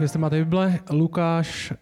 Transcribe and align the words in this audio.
Jestli 0.00 0.18
máte 0.18 0.44
Bible, 0.44 0.80
Lukáš 0.90 1.72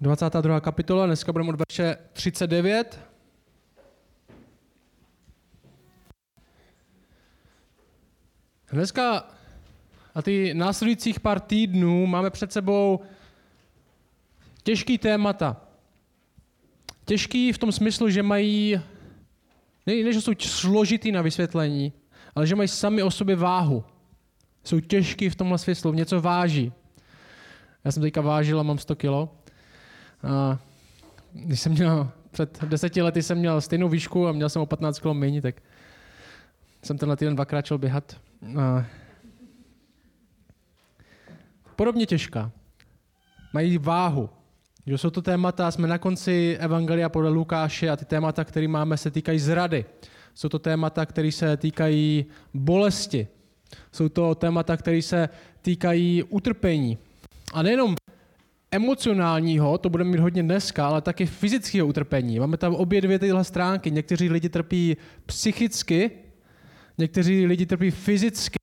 22. 0.00 0.60
kapitola, 0.60 1.06
dneska 1.06 1.32
budeme 1.32 1.50
od 1.50 1.58
verše 1.58 1.96
39. 2.12 3.00
Dneska 8.72 9.28
a 10.14 10.22
ty 10.22 10.54
následujících 10.54 11.20
pár 11.20 11.40
týdnů 11.40 12.06
máme 12.06 12.30
před 12.30 12.52
sebou 12.52 13.00
těžký 14.62 14.98
témata. 14.98 15.56
Těžký 17.04 17.52
v 17.52 17.58
tom 17.58 17.72
smyslu, 17.72 18.10
že 18.10 18.22
mají, 18.22 18.80
ne 19.86 20.12
že 20.12 20.20
jsou 20.20 20.32
složitý 20.38 21.12
na 21.12 21.22
vysvětlení, 21.22 21.92
ale 22.34 22.46
že 22.46 22.56
mají 22.56 22.68
sami 22.68 23.02
o 23.02 23.10
sobě 23.10 23.36
váhu. 23.36 23.84
Jsou 24.64 24.80
těžký 24.80 25.28
v 25.28 25.36
tomhle 25.36 25.58
smyslu, 25.58 25.92
něco 25.92 26.20
váží. 26.20 26.72
Já 27.86 27.92
jsem 27.92 28.02
teďka 28.02 28.20
vážil 28.20 28.60
a 28.60 28.62
mám 28.62 28.78
100 28.78 28.96
kilo. 28.96 29.34
A 30.22 30.58
když 31.32 31.60
jsem 31.60 31.72
měl, 31.72 32.10
před 32.30 32.64
deseti 32.64 33.02
lety 33.02 33.22
jsem 33.22 33.38
měl 33.38 33.60
stejnou 33.60 33.88
výšku 33.88 34.28
a 34.28 34.32
měl 34.32 34.48
jsem 34.48 34.62
o 34.62 34.66
15 34.66 34.98
kilo 34.98 35.14
méně, 35.14 35.42
tak 35.42 35.62
jsem 36.82 36.98
tenhle 36.98 37.16
týden 37.16 37.34
dvakrát 37.34 37.66
šel 37.66 37.78
běhat. 37.78 38.16
A 38.60 38.86
podobně 41.76 42.06
těžká. 42.06 42.50
Mají 43.52 43.78
váhu. 43.78 44.30
Že 44.86 44.98
jsou 44.98 45.10
to 45.10 45.22
témata, 45.22 45.70
jsme 45.70 45.88
na 45.88 45.98
konci 45.98 46.56
Evangelia 46.60 47.08
podle 47.08 47.30
Lukáše 47.30 47.90
a 47.90 47.96
ty 47.96 48.04
témata, 48.04 48.44
které 48.44 48.68
máme, 48.68 48.96
se 48.96 49.10
týkají 49.10 49.38
zrady. 49.38 49.84
Jsou 50.34 50.48
to 50.48 50.58
témata, 50.58 51.06
které 51.06 51.32
se 51.32 51.56
týkají 51.56 52.26
bolesti. 52.54 53.28
Jsou 53.92 54.08
to 54.08 54.34
témata, 54.34 54.76
které 54.76 55.02
se 55.02 55.28
týkají 55.62 56.22
utrpení. 56.22 56.98
A 57.52 57.62
nejenom 57.62 57.96
emocionálního, 58.70 59.78
to 59.78 59.90
budeme 59.90 60.10
mít 60.10 60.20
hodně 60.20 60.42
dneska, 60.42 60.86
ale 60.86 61.00
taky 61.00 61.26
fyzického 61.26 61.86
utrpení. 61.86 62.38
Máme 62.38 62.56
tam 62.56 62.74
obě 62.74 63.00
dvě 63.00 63.18
tyhle 63.18 63.44
stránky. 63.44 63.90
Někteří 63.90 64.28
lidi 64.28 64.48
trpí 64.48 64.96
psychicky, 65.26 66.10
někteří 66.98 67.46
lidi 67.46 67.66
trpí 67.66 67.90
fyzicky 67.90 68.58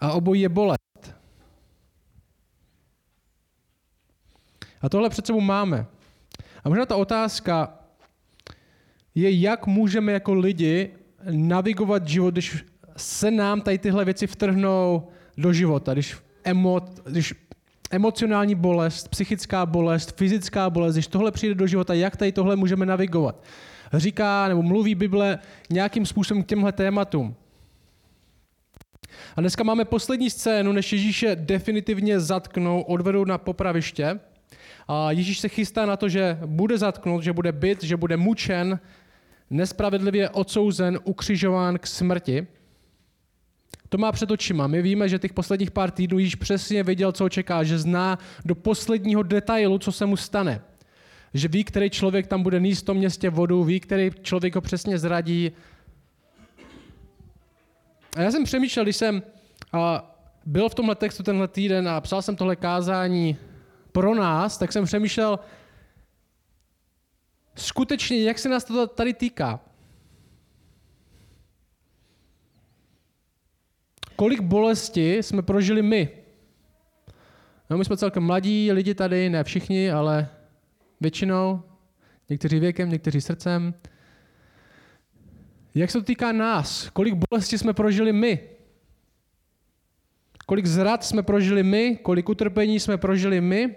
a 0.00 0.12
obojí 0.12 0.40
je 0.40 0.48
bolest. 0.48 1.14
A 4.80 4.88
tohle 4.88 5.10
před 5.10 5.26
sebou 5.26 5.40
máme. 5.40 5.86
A 6.64 6.68
možná 6.68 6.86
ta 6.86 6.96
otázka 6.96 7.78
je, 9.14 9.40
jak 9.40 9.66
můžeme 9.66 10.12
jako 10.12 10.34
lidi 10.34 10.90
navigovat 11.30 12.08
život, 12.08 12.34
když 12.34 12.64
se 12.96 13.30
nám 13.30 13.60
tady 13.60 13.78
tyhle 13.78 14.04
věci 14.04 14.26
vtrhnou 14.26 15.08
do 15.36 15.52
života, 15.52 15.92
když, 15.92 16.16
emo, 16.44 16.80
když 17.06 17.34
emocionální 17.90 18.54
bolest, 18.54 19.08
psychická 19.08 19.66
bolest, 19.66 20.16
fyzická 20.16 20.70
bolest, 20.70 20.94
když 20.94 21.06
tohle 21.06 21.30
přijde 21.30 21.54
do 21.54 21.66
života, 21.66 21.94
jak 21.94 22.16
tady 22.16 22.32
tohle 22.32 22.56
můžeme 22.56 22.86
navigovat. 22.86 23.42
Říká 23.92 24.48
nebo 24.48 24.62
mluví 24.62 24.94
Bible 24.94 25.38
nějakým 25.70 26.06
způsobem 26.06 26.42
k 26.42 26.46
těmhle 26.46 26.72
tématům. 26.72 27.34
A 29.36 29.40
dneska 29.40 29.64
máme 29.64 29.84
poslední 29.84 30.30
scénu, 30.30 30.72
než 30.72 30.92
Ježíše 30.92 31.36
definitivně 31.36 32.20
zatknou, 32.20 32.80
odvedou 32.80 33.24
na 33.24 33.38
popraviště. 33.38 34.20
A 34.88 35.10
Ježíš 35.10 35.38
se 35.40 35.48
chystá 35.48 35.86
na 35.86 35.96
to, 35.96 36.08
že 36.08 36.38
bude 36.46 36.78
zatknout, 36.78 37.22
že 37.22 37.32
bude 37.32 37.52
byt, 37.52 37.82
že 37.82 37.96
bude 37.96 38.16
mučen, 38.16 38.80
nespravedlivě 39.50 40.30
odsouzen, 40.30 40.98
ukřižován 41.04 41.78
k 41.78 41.86
smrti. 41.86 42.46
To 43.94 43.98
má 43.98 44.12
před 44.12 44.30
očima. 44.30 44.66
My 44.66 44.82
víme, 44.82 45.08
že 45.08 45.18
těch 45.18 45.32
posledních 45.32 45.70
pár 45.70 45.90
týdnů 45.90 46.18
již 46.18 46.34
přesně 46.34 46.82
věděl, 46.82 47.12
co 47.12 47.28
čeká, 47.28 47.62
že 47.64 47.78
zná 47.78 48.18
do 48.44 48.54
posledního 48.54 49.22
detailu, 49.22 49.78
co 49.78 49.92
se 49.92 50.06
mu 50.06 50.16
stane. 50.16 50.62
Že 51.34 51.48
ví, 51.48 51.64
který 51.64 51.90
člověk 51.90 52.26
tam 52.26 52.42
bude 52.42 52.60
níst 52.60 52.82
v 52.82 52.84
tom 52.84 52.96
městě 52.96 53.30
vodu, 53.30 53.64
ví, 53.64 53.80
který 53.80 54.10
člověk 54.22 54.54
ho 54.54 54.60
přesně 54.60 54.98
zradí. 54.98 55.52
A 58.16 58.20
já 58.20 58.30
jsem 58.30 58.44
přemýšlel, 58.44 58.84
když 58.84 58.96
jsem 58.96 59.22
a 59.72 60.14
byl 60.46 60.68
v 60.68 60.74
tomhle 60.74 60.94
textu 60.94 61.22
tenhle 61.22 61.48
týden 61.48 61.88
a 61.88 62.00
psal 62.00 62.22
jsem 62.22 62.36
tohle 62.36 62.56
kázání 62.56 63.36
pro 63.92 64.14
nás, 64.14 64.58
tak 64.58 64.72
jsem 64.72 64.84
přemýšlel, 64.84 65.38
skutečně, 67.56 68.22
jak 68.22 68.38
se 68.38 68.48
nás 68.48 68.64
to 68.64 68.86
tady 68.86 69.14
týká. 69.14 69.60
Kolik 74.16 74.40
bolesti 74.40 75.22
jsme 75.22 75.42
prožili 75.42 75.82
my? 75.82 76.08
No, 77.70 77.78
my 77.78 77.84
jsme 77.84 77.96
celkem 77.96 78.22
mladí 78.22 78.72
lidi 78.72 78.94
tady, 78.94 79.30
ne 79.30 79.44
všichni, 79.44 79.90
ale 79.90 80.28
většinou. 81.00 81.62
Někteří 82.28 82.60
věkem, 82.60 82.90
někteří 82.90 83.20
srdcem. 83.20 83.74
Jak 85.74 85.90
se 85.90 85.98
to 85.98 86.04
týká 86.04 86.32
nás? 86.32 86.90
Kolik 86.90 87.14
bolesti 87.30 87.58
jsme 87.58 87.72
prožili 87.72 88.12
my? 88.12 88.40
Kolik 90.46 90.66
zrad 90.66 91.04
jsme 91.04 91.22
prožili 91.22 91.62
my? 91.62 91.96
Kolik 92.02 92.28
utrpení 92.28 92.80
jsme 92.80 92.96
prožili 92.96 93.40
my? 93.40 93.76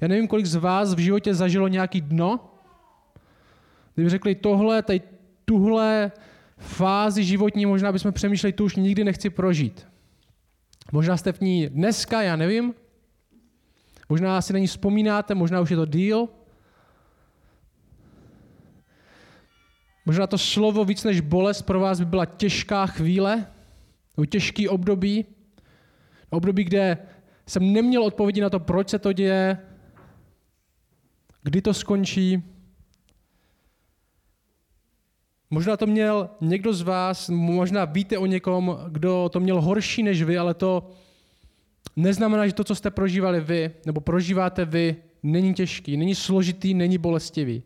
Já 0.00 0.08
nevím, 0.08 0.28
kolik 0.28 0.46
z 0.46 0.54
vás 0.54 0.94
v 0.94 0.98
životě 0.98 1.34
zažilo 1.34 1.68
nějaký 1.68 2.00
dno. 2.00 2.54
Kdyby 3.94 4.10
řekli 4.10 4.34
tohle, 4.34 4.82
tady 4.82 5.00
tuhle 5.44 6.12
fázi 6.60 7.24
životní, 7.24 7.66
možná 7.66 7.92
bychom 7.92 8.12
přemýšleli, 8.12 8.52
tu 8.52 8.64
už 8.64 8.76
nikdy 8.76 9.04
nechci 9.04 9.30
prožít. 9.30 9.86
Možná 10.92 11.16
jste 11.16 11.32
v 11.32 11.40
ní 11.40 11.68
dneska, 11.68 12.22
já 12.22 12.36
nevím. 12.36 12.74
Možná 14.08 14.42
si 14.42 14.52
na 14.52 14.58
ní 14.58 14.66
vzpomínáte, 14.66 15.34
možná 15.34 15.60
už 15.60 15.70
je 15.70 15.76
to 15.76 15.86
díl. 15.86 16.28
Možná 20.06 20.26
to 20.26 20.38
slovo 20.38 20.84
víc 20.84 21.04
než 21.04 21.20
bolest 21.20 21.62
pro 21.62 21.80
vás 21.80 22.00
by 22.00 22.06
byla 22.06 22.24
těžká 22.24 22.86
chvíle, 22.86 23.46
nebo 24.16 24.26
těžký 24.26 24.68
období. 24.68 25.26
Období, 26.30 26.64
kde 26.64 26.98
jsem 27.46 27.72
neměl 27.72 28.04
odpovědi 28.04 28.40
na 28.40 28.50
to, 28.50 28.60
proč 28.60 28.88
se 28.88 28.98
to 28.98 29.12
děje, 29.12 29.58
kdy 31.42 31.62
to 31.62 31.74
skončí. 31.74 32.42
Možná 35.50 35.76
to 35.76 35.86
měl 35.86 36.30
někdo 36.40 36.72
z 36.72 36.82
vás, 36.82 37.28
možná 37.28 37.84
víte 37.84 38.18
o 38.18 38.26
někom, 38.26 38.78
kdo 38.88 39.28
to 39.32 39.40
měl 39.40 39.60
horší 39.60 40.02
než 40.02 40.22
vy, 40.22 40.38
ale 40.38 40.54
to 40.54 40.90
neznamená, 41.96 42.46
že 42.46 42.52
to, 42.52 42.64
co 42.64 42.74
jste 42.74 42.90
prožívali 42.90 43.40
vy, 43.40 43.70
nebo 43.86 44.00
prožíváte 44.00 44.64
vy, 44.64 44.96
není 45.22 45.54
těžký, 45.54 45.96
není 45.96 46.14
složitý, 46.14 46.74
není 46.74 46.98
bolestivý. 46.98 47.62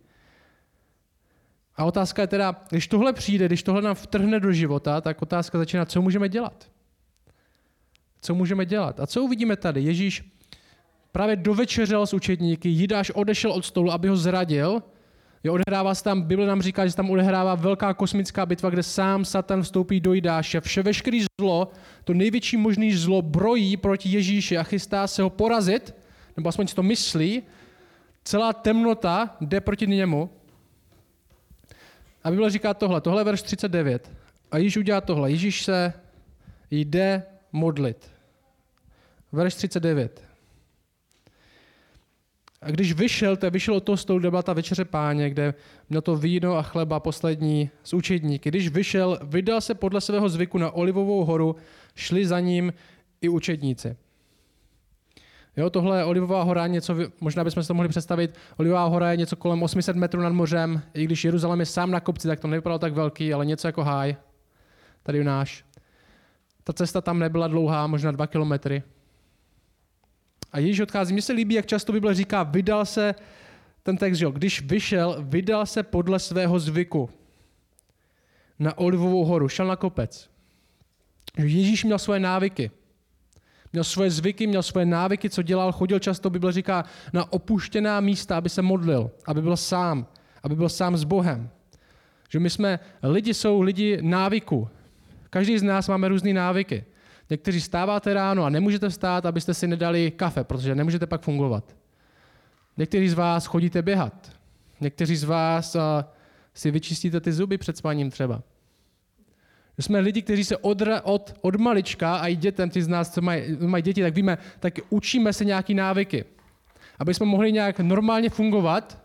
A 1.77 1.85
otázka 1.85 2.23
je 2.23 2.29
teda, 2.29 2.65
když 2.71 2.89
tohle 2.89 3.13
přijde, 3.13 3.47
když 3.47 3.63
tohle 3.63 3.83
nám 3.83 3.95
vtrhne 3.95 4.41
do 4.41 4.53
života, 4.53 5.01
tak 5.01 5.23
otázka 5.23 5.59
začíná, 5.59 5.85
co 5.85 6.03
můžeme 6.03 6.29
dělat. 6.29 6.71
Co 8.21 8.35
můžeme 8.35 8.67
dělat? 8.67 9.01
A 9.01 9.07
co 9.07 9.23
uvidíme 9.23 9.57
tady? 9.57 9.83
Ježíš 9.83 10.25
právě 11.13 11.37
dovečeřel 11.37 12.07
s 12.07 12.15
učedníky, 12.15 12.69
Jidáš 12.69 13.11
odešel 13.11 13.53
od 13.53 13.65
stolu, 13.65 13.93
aby 13.93 14.09
ho 14.09 14.17
zradil. 14.17 14.83
Je, 15.45 15.51
odehrává 15.51 15.95
se 15.95 16.05
tam, 16.05 16.23
Bible 16.23 16.47
nám 16.47 16.63
říká, 16.63 16.85
že 16.85 16.91
se 16.91 16.97
tam 16.97 17.11
odehrává 17.11 17.55
velká 17.55 17.95
kosmická 17.95 18.47
bitva, 18.47 18.71
kde 18.71 18.83
sám 18.83 19.25
Satan 19.25 19.63
vstoupí 19.63 20.01
do 20.01 20.13
Jidáše. 20.13 20.61
Vše 20.61 20.83
veškerý 20.83 21.25
zlo, 21.41 21.73
to 22.05 22.15
největší 22.15 22.57
možný 22.57 22.93
zlo 22.93 23.23
brojí 23.23 23.77
proti 23.77 24.09
Ježíši 24.09 24.59
a 24.59 24.63
chystá 24.63 25.07
se 25.07 25.23
ho 25.23 25.31
porazit, 25.31 25.95
nebo 26.37 26.49
aspoň 26.49 26.67
si 26.67 26.75
to 26.75 26.83
myslí. 26.83 27.43
Celá 28.25 28.53
temnota 28.53 29.37
jde 29.41 29.61
proti 29.61 29.87
němu. 29.87 30.31
A 32.25 32.31
Bible 32.31 32.51
říká 32.51 32.75
tohle, 32.75 33.01
tohle 33.01 33.21
je 33.21 33.25
verš 33.25 33.43
39. 33.43 34.13
A 34.51 34.59
Ježíš 34.59 34.77
udělá 34.77 35.01
tohle. 35.01 35.31
Ježíš 35.31 35.65
se 35.65 35.93
jde 36.71 37.23
modlit. 37.53 38.11
Verš 39.33 39.55
39. 39.55 40.34
A 42.65 42.71
když 42.71 42.93
vyšel, 42.93 43.37
to 43.37 43.51
vyšel 43.51 43.75
od 43.75 43.85
toho 43.85 43.97
stolu, 43.97 44.19
kde 44.19 44.31
byla 44.31 44.43
ta 44.43 44.53
večeře 44.53 44.85
páně, 44.85 45.31
kde 45.31 45.55
měl 45.89 46.03
to 46.03 46.17
víno 46.17 46.57
a 46.57 46.63
chleba 46.63 47.01
poslední 47.01 47.71
z 47.83 47.93
učedníky. 47.93 48.49
Když 48.49 48.69
vyšel, 48.69 49.19
vydal 49.23 49.61
se 49.61 49.75
podle 49.75 50.01
svého 50.01 50.29
zvyku 50.29 50.59
na 50.59 50.71
Olivovou 50.71 51.25
horu, 51.25 51.57
šli 51.95 52.27
za 52.27 52.41
ním 52.41 52.73
i 53.21 53.29
učedníci. 53.29 53.97
Jo, 55.57 55.71
tohle 55.71 55.99
je 55.99 56.05
Olivová 56.05 56.43
hora, 56.43 56.67
něco, 56.67 56.97
možná 57.21 57.45
bychom 57.45 57.63
si 57.63 57.69
to 57.69 57.75
mohli 57.75 57.89
představit, 57.89 58.35
Olivová 58.57 58.85
hora 58.85 59.11
je 59.11 59.17
něco 59.17 59.37
kolem 59.37 59.63
800 59.63 59.97
metrů 59.97 60.21
nad 60.21 60.33
mořem, 60.33 60.83
i 60.95 61.05
když 61.05 61.25
Jeruzalém 61.25 61.61
je 61.61 61.67
sám 61.67 61.91
na 61.91 62.01
kopci, 62.01 62.29
tak 62.29 62.41
to 62.41 62.49
nevypadalo 62.49 62.79
tak 62.79 62.93
velký, 62.93 63.35
ale 63.35 63.47
něco 63.47 63.69
jako 63.69 63.83
háj, 63.83 64.17
tady 65.03 65.21
u 65.21 65.23
náš. 65.23 65.65
Ta 66.65 66.73
cesta 66.73 67.01
tam 67.01 67.19
nebyla 67.19 67.49
dlouhá, 67.49 67.87
možná 67.87 68.11
dva 68.11 68.27
kilometry. 68.27 68.83
A 70.55 70.59
Ježíš 70.59 70.81
odchází. 70.81 71.13
Mně 71.13 71.23
se 71.23 71.33
líbí, 71.33 71.55
jak 71.55 71.67
často 71.67 71.93
Bible 71.93 72.15
říká, 72.15 72.43
vydal 72.43 72.87
se, 72.87 73.15
ten 73.83 73.97
text, 73.97 74.19
že 74.19 74.27
když 74.33 74.63
vyšel, 74.63 75.17
vydal 75.21 75.67
se 75.67 75.83
podle 75.83 76.19
svého 76.19 76.59
zvyku 76.59 77.11
na 78.59 78.79
Olivovou 78.79 79.25
horu, 79.25 79.49
šel 79.49 79.67
na 79.67 79.77
kopec. 79.77 80.31
Ježíš 81.39 81.85
měl 81.85 81.99
svoje 81.99 82.21
návyky. 82.21 82.71
Měl 83.73 83.85
svoje 83.85 84.11
zvyky, 84.11 84.47
měl 84.47 84.63
svoje 84.63 84.87
návyky, 84.87 85.31
co 85.31 85.43
dělal, 85.43 85.73
chodil 85.73 85.99
často, 85.99 86.31
Bible 86.31 86.53
říká, 86.53 86.85
na 87.13 87.33
opuštěná 87.33 88.01
místa, 88.01 88.37
aby 88.37 88.49
se 88.49 88.63
modlil, 88.63 89.11
aby 89.27 89.43
byl 89.43 89.57
sám, 89.57 90.07
aby 90.43 90.57
byl 90.57 90.69
sám 90.69 90.97
s 90.97 91.05
Bohem. 91.05 91.51
Že 92.29 92.41
my 92.41 92.51
jsme, 92.51 92.81
lidi 93.03 93.35
jsou 93.35 93.61
lidi 93.61 93.99
návyku. 94.03 94.69
Každý 95.31 95.59
z 95.59 95.63
nás 95.63 95.89
máme 95.89 96.09
různé 96.09 96.33
návyky. 96.33 96.85
Někteří 97.31 97.61
stáváte 97.61 98.15
ráno 98.15 98.45
a 98.45 98.51
nemůžete 98.51 98.89
vstát, 98.89 99.27
abyste 99.27 99.55
si 99.55 99.67
nedali 99.67 100.11
kafe, 100.11 100.45
protože 100.45 100.75
nemůžete 100.75 101.07
pak 101.07 101.23
fungovat. 101.23 101.77
Někteří 102.77 103.09
z 103.09 103.15
vás 103.15 103.47
chodíte 103.47 103.83
běhat. 103.83 104.33
Někteří 104.81 105.17
z 105.17 105.25
vás 105.25 105.77
si 106.55 106.71
vyčistíte 106.71 107.21
ty 107.21 107.33
zuby 107.33 107.59
před 107.59 107.77
spaním 107.77 108.11
třeba. 108.11 108.43
Jsme 109.79 110.01
lidi, 110.01 110.23
kteří 110.23 110.45
se 110.45 110.57
od, 110.57 110.83
od, 111.03 111.35
od 111.41 111.57
malička 111.57 112.17
a 112.17 112.27
i 112.27 112.37
dětem, 112.37 112.71
ty 112.71 112.83
z 112.83 112.89
nás, 112.89 113.15
co 113.15 113.23
mají, 113.23 113.57
mají 113.61 113.83
děti, 113.83 114.03
tak 114.03 114.15
víme, 114.15 114.39
tak 114.61 114.75
učíme 114.91 115.33
se 115.33 115.45
nějaký 115.45 115.75
návyky. 115.75 116.25
Aby 116.99 117.15
jsme 117.15 117.27
mohli 117.27 117.53
nějak 117.53 117.81
normálně 117.81 118.31
fungovat, 118.31 119.03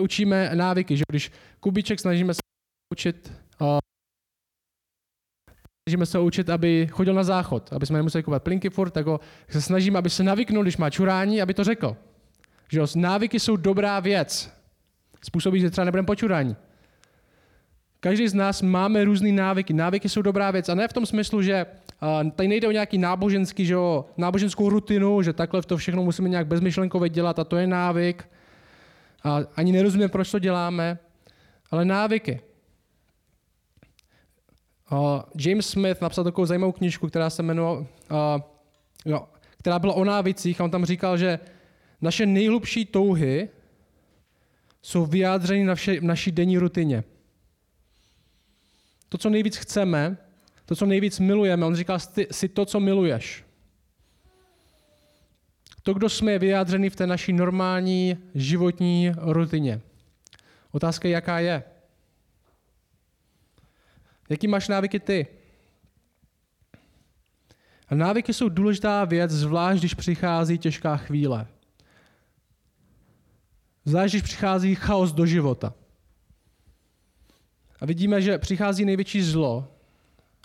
učíme 0.00 0.50
návyky. 0.54 0.96
Že 0.96 1.04
když 1.08 1.32
Kubiček 1.60 2.00
snažíme 2.00 2.34
se 2.34 2.40
učit, 2.92 3.32
snažíme 5.88 6.06
se 6.06 6.18
učit, 6.18 6.50
aby 6.50 6.88
chodil 6.90 7.14
na 7.14 7.22
záchod, 7.22 7.72
aby 7.72 7.86
jsme 7.86 7.98
nemuseli 7.98 8.22
kupovat 8.22 8.42
plinky 8.42 8.70
furt, 8.70 8.90
tak 8.90 9.06
ho 9.06 9.20
se 9.48 9.62
snažíme, 9.62 9.98
aby 9.98 10.10
se 10.10 10.22
navyknul, 10.22 10.62
když 10.62 10.76
má 10.76 10.90
čurání, 10.90 11.42
aby 11.42 11.54
to 11.54 11.64
řekl. 11.64 11.96
Že 12.68 12.78
jo, 12.78 12.86
návyky 12.96 13.40
jsou 13.40 13.56
dobrá 13.56 14.00
věc. 14.00 14.52
Způsobí, 15.24 15.60
že 15.60 15.70
třeba 15.70 15.84
nebudeme 15.84 16.06
počurání. 16.06 16.56
Každý 18.00 18.28
z 18.28 18.34
nás 18.34 18.62
máme 18.62 19.04
různé 19.04 19.32
návyky. 19.32 19.72
Návyky 19.72 20.08
jsou 20.08 20.22
dobrá 20.22 20.50
věc. 20.50 20.68
A 20.68 20.74
ne 20.74 20.88
v 20.88 20.92
tom 20.92 21.06
smyslu, 21.06 21.42
že 21.42 21.66
tady 22.34 22.48
nejde 22.48 22.68
o 22.68 22.72
nějaký 22.72 22.98
náboženský, 22.98 23.66
že 23.66 23.74
jo, 23.74 24.06
náboženskou 24.16 24.68
rutinu, 24.68 25.22
že 25.22 25.32
takhle 25.32 25.62
to 25.62 25.76
všechno 25.76 26.02
musíme 26.02 26.28
nějak 26.28 26.46
bezmyšlenkově 26.46 27.08
dělat 27.08 27.38
a 27.38 27.44
to 27.44 27.56
je 27.56 27.66
návyk. 27.66 28.28
A 29.24 29.40
ani 29.56 29.72
nerozumíme, 29.72 30.08
proč 30.08 30.30
to 30.30 30.38
děláme, 30.38 30.98
ale 31.70 31.84
návyky. 31.84 32.40
Uh, 34.92 35.22
James 35.36 35.66
Smith 35.66 36.00
napsal 36.00 36.24
takovou 36.24 36.46
zajímavou 36.46 36.72
knižku, 36.72 37.08
která 37.08 37.30
se 37.30 37.42
jmenovala, 37.42 37.78
uh, 37.78 37.86
jo, 39.04 39.28
která 39.58 39.78
byla 39.78 39.94
o 39.94 40.04
návicích 40.04 40.60
a 40.60 40.64
on 40.64 40.70
tam 40.70 40.84
říkal, 40.84 41.18
že 41.18 41.38
naše 42.00 42.26
nejhlubší 42.26 42.84
touhy 42.84 43.48
jsou 44.82 45.06
vyjádřeny 45.06 45.64
na 45.64 45.74
vše, 45.74 46.00
v 46.00 46.04
naší 46.04 46.32
denní 46.32 46.58
rutině. 46.58 47.04
To, 49.08 49.18
co 49.18 49.30
nejvíc 49.30 49.56
chceme, 49.56 50.16
to, 50.66 50.76
co 50.76 50.86
nejvíc 50.86 51.18
milujeme, 51.20 51.66
on 51.66 51.76
říká 51.76 51.98
si 52.30 52.48
to, 52.48 52.66
co 52.66 52.80
miluješ. 52.80 53.44
To, 55.82 55.94
kdo 55.94 56.08
jsme, 56.08 56.32
je 56.32 56.38
vyjádřený 56.38 56.90
v 56.90 56.96
té 56.96 57.06
naší 57.06 57.32
normální 57.32 58.16
životní 58.34 59.12
rutině. 59.16 59.80
Otázka 60.72 61.08
je, 61.08 61.14
jaká 61.14 61.38
je. 61.38 61.62
Jaký 64.32 64.48
máš 64.48 64.68
návyky 64.68 65.00
ty? 65.00 65.26
A 67.88 67.94
návyky 67.94 68.34
jsou 68.34 68.48
důležitá 68.48 69.04
věc, 69.04 69.30
zvlášť 69.30 69.78
když 69.78 69.94
přichází 69.94 70.58
těžká 70.58 70.96
chvíle. 70.96 71.46
Zvlášť 73.84 74.12
když 74.14 74.22
přichází 74.22 74.74
chaos 74.74 75.12
do 75.12 75.26
života. 75.26 75.74
A 77.80 77.86
vidíme, 77.86 78.22
že 78.22 78.38
přichází 78.38 78.84
největší 78.84 79.22
zlo, 79.22 79.68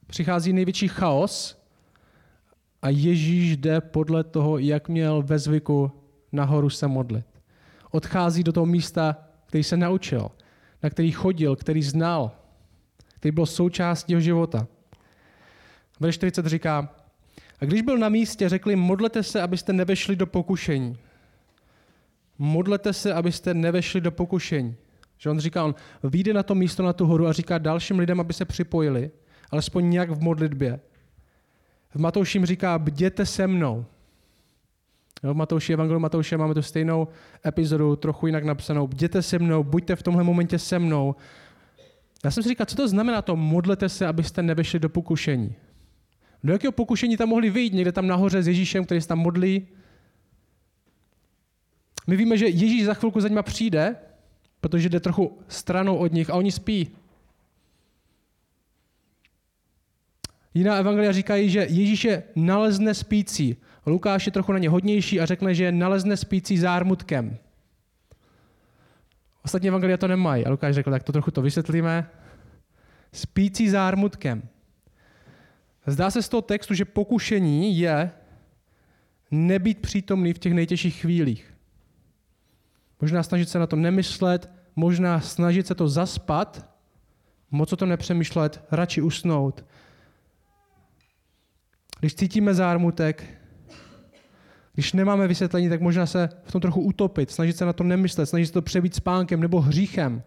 přichází 0.08 0.54
největší 0.54 0.88
chaos 0.88 1.64
a 2.82 2.90
Ježíš 2.90 3.58
jde 3.58 3.82
podle 3.82 4.24
toho, 4.24 4.58
jak 4.58 4.90
měl 4.90 5.22
ve 5.22 5.40
zvyku 5.40 5.92
nahoru 6.32 6.70
se 6.70 6.88
modlit. 6.88 7.26
Odchází 7.92 8.44
do 8.44 8.52
toho 8.52 8.66
místa, 8.66 9.18
který 9.46 9.64
se 9.64 9.78
naučil, 9.78 10.32
na 10.84 10.90
který 10.90 11.12
chodil, 11.12 11.56
který 11.56 11.84
znal, 11.84 12.37
který 13.20 13.32
byl 13.32 13.46
součástí 13.46 14.12
jeho 14.12 14.22
života. 14.22 14.68
Ve 16.00 16.14
40 16.14 16.46
říká, 16.46 16.90
a 17.60 17.66
když 17.66 17.82
byl 17.82 17.98
na 17.98 18.10
místě, 18.10 18.50
řekli, 18.50 18.76
modlete 18.76 19.24
se, 19.24 19.42
abyste 19.42 19.74
nevešli 19.74 20.16
do 20.16 20.28
pokušení. 20.28 20.98
Modlete 22.38 22.94
se, 22.94 23.14
abyste 23.14 23.54
nevešli 23.54 24.02
do 24.02 24.12
pokušení. 24.12 24.76
Že 25.18 25.30
on 25.30 25.40
říká, 25.40 25.66
on 25.66 25.76
vyjde 26.04 26.34
na 26.34 26.44
to 26.44 26.56
místo, 26.56 26.84
na 26.84 26.94
tu 26.94 27.06
horu 27.06 27.28
a 27.28 27.34
říká 27.34 27.58
dalším 27.58 28.00
lidem, 28.00 28.20
aby 28.20 28.34
se 28.34 28.46
připojili, 28.46 29.12
alespoň 29.52 29.90
nějak 29.90 30.10
v 30.10 30.22
modlitbě. 30.22 30.80
V 31.90 31.96
Matouším 31.96 32.46
říká, 32.46 32.80
bděte 32.80 33.26
se 33.26 33.48
mnou. 33.48 33.86
Jo, 35.24 35.34
v 35.34 35.38
Matouši, 35.38 35.74
Evangeliu 35.74 36.00
Matouše 36.00 36.38
máme 36.38 36.54
tu 36.54 36.62
stejnou 36.62 37.08
epizodu, 37.46 37.96
trochu 37.96 38.28
jinak 38.28 38.44
napsanou. 38.44 38.88
Bděte 38.88 39.22
se 39.22 39.40
mnou, 39.40 39.64
buďte 39.64 39.96
v 39.96 40.04
tomhle 40.04 40.24
momentě 40.24 40.60
se 40.60 40.80
mnou. 40.80 41.16
Já 42.26 42.32
jsem 42.32 42.44
si 42.44 42.50
říkal, 42.50 42.66
co 42.66 42.76
to 42.76 42.88
znamená 42.88 43.22
to, 43.22 43.36
modlete 43.36 43.90
se, 43.90 44.08
abyste 44.08 44.44
nevešli 44.44 44.80
do 44.80 44.90
pokušení. 44.90 45.56
Do 46.44 46.54
jakého 46.54 46.72
pokušení 46.72 47.18
tam 47.18 47.30
mohli 47.30 47.50
vyjít? 47.50 47.74
Někde 47.74 47.92
tam 47.92 48.08
nahoře 48.08 48.44
s 48.44 48.48
Ježíšem, 48.48 48.86
který 48.86 49.02
se 49.02 49.08
tam 49.08 49.20
modlí? 49.20 49.68
My 52.08 52.16
víme, 52.16 52.38
že 52.38 52.48
Ježíš 52.48 52.86
za 52.86 52.94
chvilku 52.94 53.22
za 53.22 53.28
nima 53.28 53.44
přijde 53.44 53.96
protože 54.62 54.90
jde 54.90 55.00
trochu 55.00 55.38
stranou 55.48 55.98
od 55.98 56.14
nich 56.14 56.30
a 56.30 56.34
oni 56.34 56.52
spí. 56.52 56.92
Jiná 60.54 60.76
evangelia 60.76 61.12
říkají, 61.12 61.50
že 61.50 61.68
Ježíš 61.70 62.04
je 62.04 62.24
nalezne 62.36 62.94
spící. 62.94 63.58
Lukáš 63.86 64.26
je 64.26 64.32
trochu 64.32 64.52
na 64.52 64.60
ně 64.60 64.70
hodnější 64.70 65.20
a 65.22 65.26
řekne, 65.26 65.56
že 65.56 65.64
je 65.64 65.72
nalezne 65.72 66.18
spící 66.18 66.58
zármutkem. 66.58 67.38
Ostatní 69.48 69.68
evangelia 69.68 69.98
to 69.98 70.08
nemají. 70.08 70.46
A 70.46 70.50
Lukáš 70.50 70.76
řekl, 70.76 70.92
tak 70.92 71.04
to 71.04 71.12
trochu 71.12 71.32
to 71.32 71.42
vysvětlíme. 71.42 72.10
Spící 73.12 73.70
zármutkem. 73.70 74.50
Zdá 75.86 76.12
se 76.12 76.22
z 76.22 76.30
toho 76.30 76.42
textu, 76.42 76.74
že 76.74 76.86
pokušení 76.86 77.80
je 77.80 78.12
nebýt 79.32 79.82
přítomný 79.82 80.34
v 80.34 80.40
těch 80.40 80.54
nejtěžších 80.54 81.02
chvílích. 81.02 81.54
Možná 83.02 83.24
snažit 83.24 83.50
se 83.50 83.60
na 83.60 83.68
to 83.68 83.76
nemyslet, 83.76 84.50
možná 84.76 85.22
snažit 85.22 85.68
se 85.68 85.76
to 85.76 85.88
zaspat, 85.88 86.72
moc 87.52 87.74
o 87.74 87.76
tom 87.76 87.90
nepřemýšlet, 87.90 88.64
radši 88.72 89.02
usnout. 89.02 89.66
Když 92.00 92.16
cítíme 92.16 92.54
zármutek, 92.54 93.24
když 94.78 94.94
nemáme 94.94 95.28
vysvětlení, 95.28 95.70
tak 95.70 95.82
možná 95.82 96.06
se 96.06 96.30
v 96.44 96.52
tom 96.52 96.62
trochu 96.62 96.82
utopit, 96.82 97.32
snažit 97.32 97.58
se 97.58 97.66
na 97.66 97.74
to 97.74 97.84
nemyslet, 97.84 98.26
snažit 98.26 98.46
se 98.48 98.54
to 98.54 98.62
přebít 98.62 98.96
spánkem 98.96 99.40
nebo 99.40 99.62
hříchem. 99.62 100.24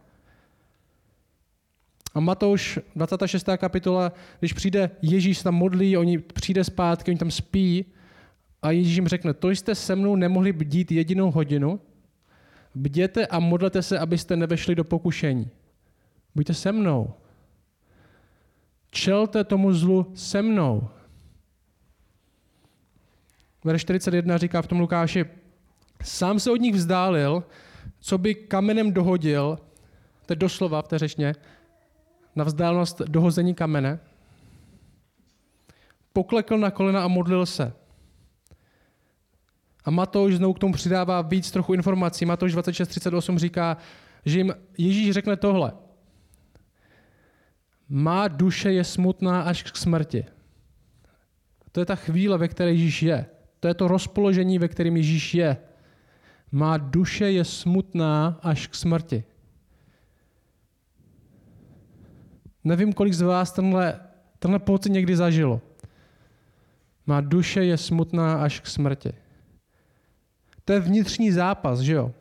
A 2.15 2.21
Matouš, 2.21 2.79
26. 2.97 3.49
kapitola, 3.57 4.13
když 4.39 4.53
přijde 4.53 4.91
Ježíš 5.03 5.43
tam 5.43 5.55
modlí, 5.55 5.97
oni 5.97 6.19
přijde 6.19 6.65
zpátky, 6.65 7.11
oni 7.11 7.19
tam 7.19 7.31
spí 7.31 7.85
a 8.63 8.71
Ježíš 8.71 8.97
jim 8.97 9.09
řekne, 9.09 9.35
to 9.35 9.51
jste 9.51 9.75
se 9.75 9.97
mnou 9.97 10.17
nemohli 10.17 10.53
bdít 10.53 10.93
jedinou 10.93 11.31
hodinu, 11.31 11.81
Bděte 12.75 13.27
a 13.27 13.39
modlete 13.39 13.83
se, 13.83 13.99
abyste 13.99 14.37
nevešli 14.37 14.75
do 14.75 14.85
pokušení. 14.85 15.51
Buďte 16.35 16.55
se 16.55 16.73
mnou. 16.73 17.15
Čelte 18.91 19.45
tomu 19.45 19.73
zlu 19.73 20.13
se 20.15 20.43
mnou. 20.43 20.89
Verš 23.65 23.83
41 23.83 24.39
říká 24.39 24.63
v 24.63 24.67
tom 24.67 24.81
Lukáši, 24.81 25.25
sám 26.03 26.41
se 26.41 26.51
od 26.51 26.57
nich 26.57 26.75
vzdálil, 26.75 27.45
co 28.01 28.19
by 28.19 28.35
kamenem 28.35 28.93
dohodil, 28.93 29.59
to 30.27 30.33
je 30.33 30.37
doslova 30.37 30.83
v 30.83 30.89
té 30.89 30.99
řečně, 30.99 31.35
na 32.37 32.45
vzdálenost 32.45 33.01
dohození 33.01 33.55
kamene, 33.55 34.01
poklekl 36.13 36.59
na 36.59 36.71
kolena 36.71 37.05
a 37.05 37.09
modlil 37.09 37.47
se. 37.47 37.73
A 39.85 39.91
Matouš 39.91 40.35
znovu 40.35 40.55
k 40.55 40.59
tomu 40.59 40.73
přidává 40.73 41.23
víc 41.23 41.51
trochu 41.51 41.75
informací. 41.75 42.25
Matouš 42.25 42.55
26.38 42.55 43.39
říká, 43.39 43.77
že 44.25 44.39
jim 44.39 44.55
Ježíš 44.79 45.11
řekne 45.11 45.37
tohle. 45.37 45.73
Má 47.89 48.29
duše 48.29 48.73
je 48.73 48.85
smutná 48.85 49.43
až 49.43 49.63
k 49.63 49.77
smrti. 49.77 50.27
To 51.73 51.81
je 51.81 51.87
ta 51.87 51.97
chvíle, 51.97 52.39
ve 52.39 52.49
které 52.49 52.71
Ježíš 52.71 53.03
je. 53.03 53.27
To 53.61 53.69
je 53.69 53.75
to 53.75 53.89
rozpoložení, 53.89 54.59
ve 54.59 54.69
kterém 54.69 54.97
Ježíš 54.97 55.35
je. 55.35 55.57
Má 56.53 56.77
duše 56.77 57.31
je 57.31 57.45
smutná 57.45 58.39
až 58.43 58.67
k 58.67 58.75
smrti. 58.75 59.25
Nevím, 62.65 62.93
kolik 62.93 63.13
z 63.13 63.21
vás 63.21 63.53
tenhle, 63.53 64.01
tenhle 64.39 64.59
pocit 64.59 64.93
někdy 64.93 65.17
zažilo. 65.17 65.61
Má 67.07 67.21
duše 67.21 67.65
je 67.65 67.77
smutná 67.77 68.43
až 68.43 68.61
k 68.61 68.67
smrti. 68.67 69.13
To 70.65 70.73
je 70.73 70.81
vnitřní 70.81 71.33
zápas, 71.33 71.81
že 71.81 71.93
jo? 71.93 72.13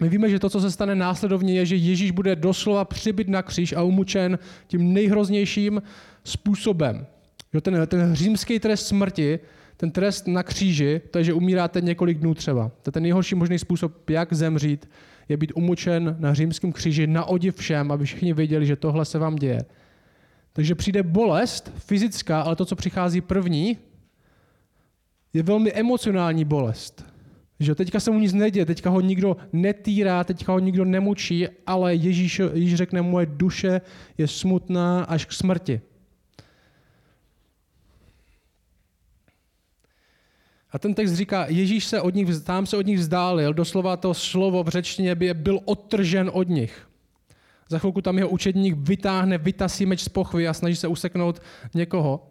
My 0.00 0.08
víme, 0.08 0.30
že 0.30 0.38
to, 0.38 0.50
co 0.50 0.60
se 0.60 0.70
stane 0.70 0.94
následovně, 0.94 1.54
je, 1.54 1.66
že 1.66 1.76
Ježíš 1.76 2.10
bude 2.10 2.36
doslova 2.36 2.84
přibyt 2.84 3.28
na 3.28 3.42
kříž 3.42 3.72
a 3.72 3.82
umučen 3.82 4.38
tím 4.66 4.92
nejhroznějším 4.92 5.82
způsobem. 6.24 7.06
Jo, 7.52 7.60
ten, 7.60 7.86
ten 7.86 8.14
římský 8.14 8.60
trest 8.60 8.86
smrti, 8.86 9.40
ten 9.84 9.90
trest 9.90 10.26
na 10.26 10.42
kříži, 10.42 11.00
to 11.10 11.18
je, 11.18 11.24
že 11.24 11.32
umíráte 11.32 11.80
několik 11.80 12.18
dnů 12.18 12.34
třeba. 12.34 12.68
To 12.68 12.88
je 12.88 12.92
ten 12.92 13.02
nejhorší 13.02 13.34
možný 13.34 13.58
způsob, 13.58 14.10
jak 14.10 14.32
zemřít, 14.32 14.88
je 15.28 15.36
být 15.36 15.52
umučen 15.54 16.16
na 16.18 16.34
římském 16.34 16.72
kříži 16.72 17.06
na 17.06 17.24
odiv 17.24 17.56
všem, 17.56 17.92
aby 17.92 18.04
všichni 18.04 18.32
věděli, 18.32 18.66
že 18.66 18.76
tohle 18.76 19.04
se 19.04 19.18
vám 19.18 19.36
děje. 19.36 19.64
Takže 20.52 20.74
přijde 20.74 21.02
bolest 21.02 21.72
fyzická, 21.76 22.40
ale 22.40 22.56
to, 22.56 22.64
co 22.64 22.76
přichází 22.76 23.20
první, 23.20 23.78
je 25.32 25.42
velmi 25.42 25.72
emocionální 25.72 26.44
bolest. 26.44 27.04
Že 27.60 27.74
teďka 27.74 28.00
se 28.00 28.10
mu 28.10 28.18
nic 28.18 28.32
neděje, 28.32 28.66
teďka 28.66 28.90
ho 28.90 29.00
nikdo 29.00 29.36
netýrá, 29.52 30.24
teďka 30.24 30.52
ho 30.52 30.58
nikdo 30.58 30.84
nemučí, 30.84 31.46
ale 31.66 31.94
Ježíš, 31.94 32.40
Ježíš 32.52 32.74
řekne, 32.74 33.02
moje 33.02 33.26
duše 33.26 33.80
je 34.18 34.28
smutná 34.28 35.04
až 35.04 35.24
k 35.24 35.32
smrti. 35.32 35.80
A 40.74 40.78
ten 40.78 40.94
text 40.94 41.12
říká, 41.12 41.46
Ježíš 41.48 41.84
se 41.84 42.00
od 42.00 42.14
nich, 42.14 42.28
tam 42.44 42.66
se 42.66 42.76
od 42.76 42.86
nich 42.86 42.98
vzdálil, 42.98 43.54
doslova 43.54 43.96
to 43.96 44.14
slovo 44.14 44.64
v 44.64 44.68
řečtině 44.68 45.14
by 45.14 45.34
byl 45.34 45.60
odtržen 45.64 46.30
od 46.32 46.48
nich. 46.48 46.88
Za 47.68 47.78
chvilku 47.78 48.00
tam 48.00 48.18
jeho 48.18 48.28
učedník 48.28 48.74
vytáhne, 48.78 49.38
vytasí 49.38 49.86
meč 49.86 50.00
z 50.00 50.08
pochvy 50.08 50.48
a 50.48 50.54
snaží 50.54 50.76
se 50.76 50.88
useknout 50.88 51.42
někoho. 51.74 52.30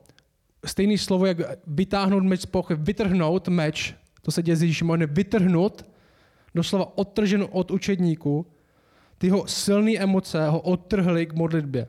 Stejný 0.65 0.97
slovo, 0.97 1.25
jak 1.25 1.38
vytáhnout 1.67 2.23
meč 2.23 2.41
z 2.41 2.45
pochvy, 2.45 2.75
vytrhnout 2.79 3.47
meč, 3.47 3.95
to 4.21 4.31
se 4.31 4.43
děje 4.43 4.55
s 4.55 4.62
Ježíšem, 4.62 4.89
on 4.89 5.01
je 5.01 5.07
vytrhnut, 5.07 5.85
doslova 6.55 6.97
odtržen 6.97 7.47
od 7.51 7.71
učedníků. 7.71 8.45
Ty 9.17 9.27
jeho 9.27 9.47
silné 9.47 9.91
emoce 9.91 10.50
ho 10.50 10.59
odtrhly 10.59 11.25
k 11.25 11.33
modlitbě. 11.33 11.88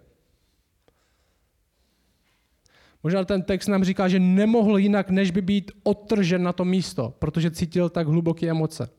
Možná 3.04 3.24
ten 3.24 3.42
text 3.42 3.66
nám 3.66 3.84
říká, 3.84 4.08
že 4.08 4.18
nemohl 4.18 4.78
jinak, 4.78 5.10
než 5.10 5.30
by 5.30 5.42
být 5.42 5.72
odtržen 5.82 6.42
na 6.42 6.52
to 6.52 6.64
místo, 6.64 7.14
protože 7.18 7.50
cítil 7.50 7.88
tak 7.88 8.06
hluboké 8.06 8.50
emoce. 8.50 8.90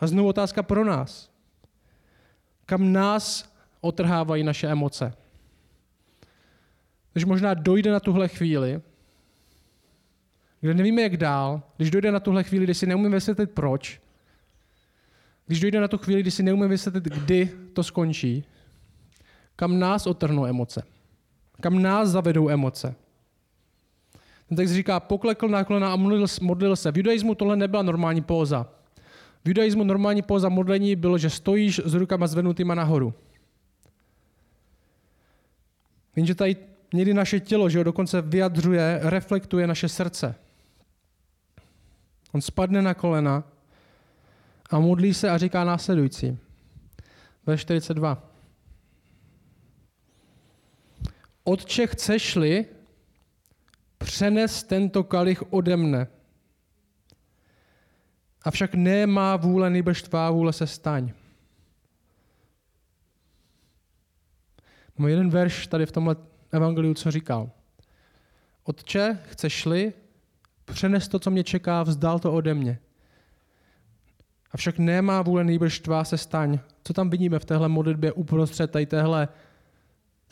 A 0.00 0.06
znovu 0.06 0.28
otázka 0.28 0.62
pro 0.62 0.84
nás. 0.84 1.30
Kam 2.66 2.92
nás 2.92 3.54
otrhávají 3.80 4.42
naše 4.42 4.68
emoce? 4.68 5.14
Když 7.12 7.24
možná 7.24 7.54
dojde 7.54 7.92
na 7.92 8.00
tuhle 8.00 8.28
chvíli, 8.28 8.80
kde 10.60 10.74
nevíme, 10.74 11.02
jak 11.02 11.16
dál, 11.16 11.62
když 11.76 11.90
dojde 11.90 12.12
na 12.12 12.20
tuhle 12.20 12.44
chvíli, 12.44 12.64
kdy 12.64 12.74
si 12.74 12.86
neumíme 12.86 13.16
vysvětlit 13.16 13.50
proč, 13.50 14.00
když 15.46 15.60
dojde 15.60 15.80
na 15.80 15.88
tu 15.88 15.98
chvíli, 15.98 16.20
kdy 16.20 16.30
si 16.30 16.42
neumíme 16.42 16.68
vysvětlit, 16.68 17.04
kdy 17.04 17.50
to 17.72 17.82
skončí, 17.82 18.44
kam 19.56 19.78
nás 19.78 20.06
otrhnou 20.06 20.46
emoce. 20.46 20.82
Kam 21.60 21.82
nás 21.82 22.08
zavedou 22.08 22.48
emoce. 22.48 22.94
Ten 24.48 24.56
text 24.56 24.72
říká, 24.72 25.00
poklekl 25.00 25.48
na 25.48 25.64
kolena 25.64 25.92
a 25.92 25.96
modlil, 25.96 26.26
modlil 26.40 26.76
se. 26.76 26.92
V 26.92 26.96
judaismu 26.96 27.34
tohle 27.34 27.56
nebyla 27.56 27.82
normální 27.82 28.22
póza. 28.22 28.66
V 29.44 29.48
judaismu 29.48 29.84
normální 29.84 30.22
póza 30.22 30.48
modlení 30.48 30.96
bylo, 30.96 31.18
že 31.18 31.30
stojíš 31.30 31.80
s 31.84 31.94
rukama 31.94 32.26
zvednutýma 32.26 32.74
nahoru. 32.74 33.14
Jenže 36.16 36.34
tady 36.34 36.56
někdy 36.92 37.14
naše 37.14 37.40
tělo, 37.40 37.68
že 37.68 37.78
ho 37.78 37.84
dokonce 37.84 38.22
vyjadřuje, 38.22 39.00
reflektuje 39.02 39.66
naše 39.66 39.88
srdce. 39.88 40.34
On 42.32 42.40
spadne 42.40 42.82
na 42.82 42.94
kolena 42.94 43.44
a 44.70 44.80
modlí 44.80 45.14
se 45.14 45.30
a 45.30 45.38
říká 45.38 45.64
následující. 45.64 46.38
Ve 47.46 47.58
42. 47.58 48.33
Otče, 51.44 51.86
chceš-li, 51.86 52.66
přenes 53.98 54.62
tento 54.62 55.04
kalich 55.04 55.52
ode 55.52 55.76
mne. 55.76 56.06
Avšak 58.42 58.74
ne 58.74 59.06
má 59.06 59.36
vůle, 59.36 59.70
nejbrž 59.70 60.02
tvá 60.02 60.30
vůle 60.30 60.52
se 60.52 60.66
staň. 60.66 61.12
Mám 64.98 65.08
jeden 65.08 65.30
verš 65.30 65.66
tady 65.66 65.86
v 65.86 65.92
tomhle 65.92 66.16
evangeliu, 66.52 66.94
co 66.94 67.10
říkal. 67.10 67.50
Otče, 68.64 69.18
chceš-li, 69.30 69.92
přenes 70.64 71.08
to, 71.08 71.18
co 71.18 71.30
mě 71.30 71.44
čeká, 71.44 71.82
vzdal 71.82 72.18
to 72.18 72.32
ode 72.32 72.54
mě. 72.54 72.78
Avšak 74.50 74.78
nemá 74.78 75.22
vůle 75.22 75.44
nejbrž 75.44 75.80
tvá 75.80 76.04
se 76.04 76.18
staň. 76.18 76.58
Co 76.84 76.92
tam 76.92 77.10
vidíme 77.10 77.38
v 77.38 77.44
téhle 77.44 77.68
modlitbě 77.68 78.12
uprostřed 78.12 78.70
tady 78.70 78.86
téhle 78.86 79.28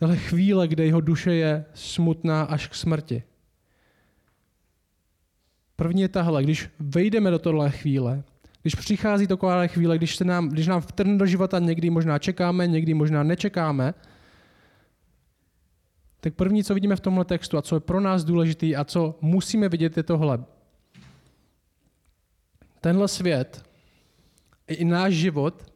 Tahle 0.03 0.17
chvíle, 0.17 0.69
kde 0.69 0.85
jeho 0.85 1.01
duše 1.01 1.35
je 1.35 1.65
smutná 1.75 2.43
až 2.43 2.69
k 2.69 2.75
smrti. 2.75 3.23
První 5.77 6.03
je 6.03 6.09
tahle, 6.09 6.43
když 6.43 6.69
vejdeme 6.79 7.31
do 7.31 7.39
tohle 7.39 7.71
chvíle, 7.71 8.23
když 8.63 8.75
přichází 8.75 9.27
taková 9.27 9.67
chvíle, 9.67 9.99
když, 9.99 10.17
se 10.17 10.25
nám, 10.25 10.49
když 10.49 10.67
nám 10.67 10.81
vtrhne 10.81 11.19
do 11.19 11.27
života 11.27 11.59
někdy 11.59 11.91
možná 11.91 12.19
čekáme, 12.19 12.67
někdy 12.67 12.95
možná 12.95 13.23
nečekáme, 13.23 13.95
tak 16.21 16.35
první, 16.35 16.65
co 16.65 16.75
vidíme 16.75 16.97
v 16.97 17.01
tomhle 17.01 17.25
textu 17.25 17.59
a 17.59 17.63
co 17.63 17.77
je 17.77 17.81
pro 17.81 18.01
nás 18.01 18.25
důležitý 18.25 18.77
a 18.77 18.85
co 18.85 19.19
musíme 19.21 19.69
vidět, 19.69 19.97
je 19.97 20.03
tohle. 20.03 20.45
Tenhle 22.81 23.09
svět 23.09 23.65
i 24.67 24.85
náš 24.85 25.15
život 25.15 25.73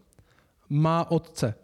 má 0.69 1.11
otce. 1.11 1.55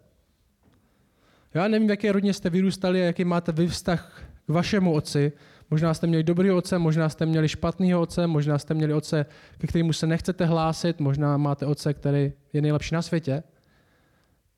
Já 1.55 1.69
nevím, 1.69 1.89
v 1.89 1.91
jaké 1.91 2.13
rodině 2.13 2.35
jste 2.35 2.51
vyrůstali 2.51 3.03
a 3.03 3.05
jaký 3.05 3.25
máte 3.25 3.53
vy 3.53 3.69
vztah 3.69 4.23
k 4.47 4.49
vašemu 4.49 4.93
otci. 4.93 5.33
Možná 5.71 5.95
jste 5.95 6.07
měli 6.07 6.23
dobrý 6.23 6.51
otce, 6.51 6.79
možná 6.79 7.09
jste 7.09 7.27
měli 7.27 7.49
špatného 7.49 8.01
otce, 8.01 8.27
možná 8.27 8.59
jste 8.59 8.75
měli 8.75 8.95
otce, 8.95 9.27
ke 9.59 9.67
kterému 9.67 9.93
se 9.93 10.07
nechcete 10.07 10.45
hlásit, 10.45 11.01
možná 11.01 11.37
máte 11.37 11.67
otce, 11.67 11.95
který 11.95 12.33
je 12.53 12.63
nejlepší 12.63 12.95
na 12.95 13.03
světě. 13.03 13.43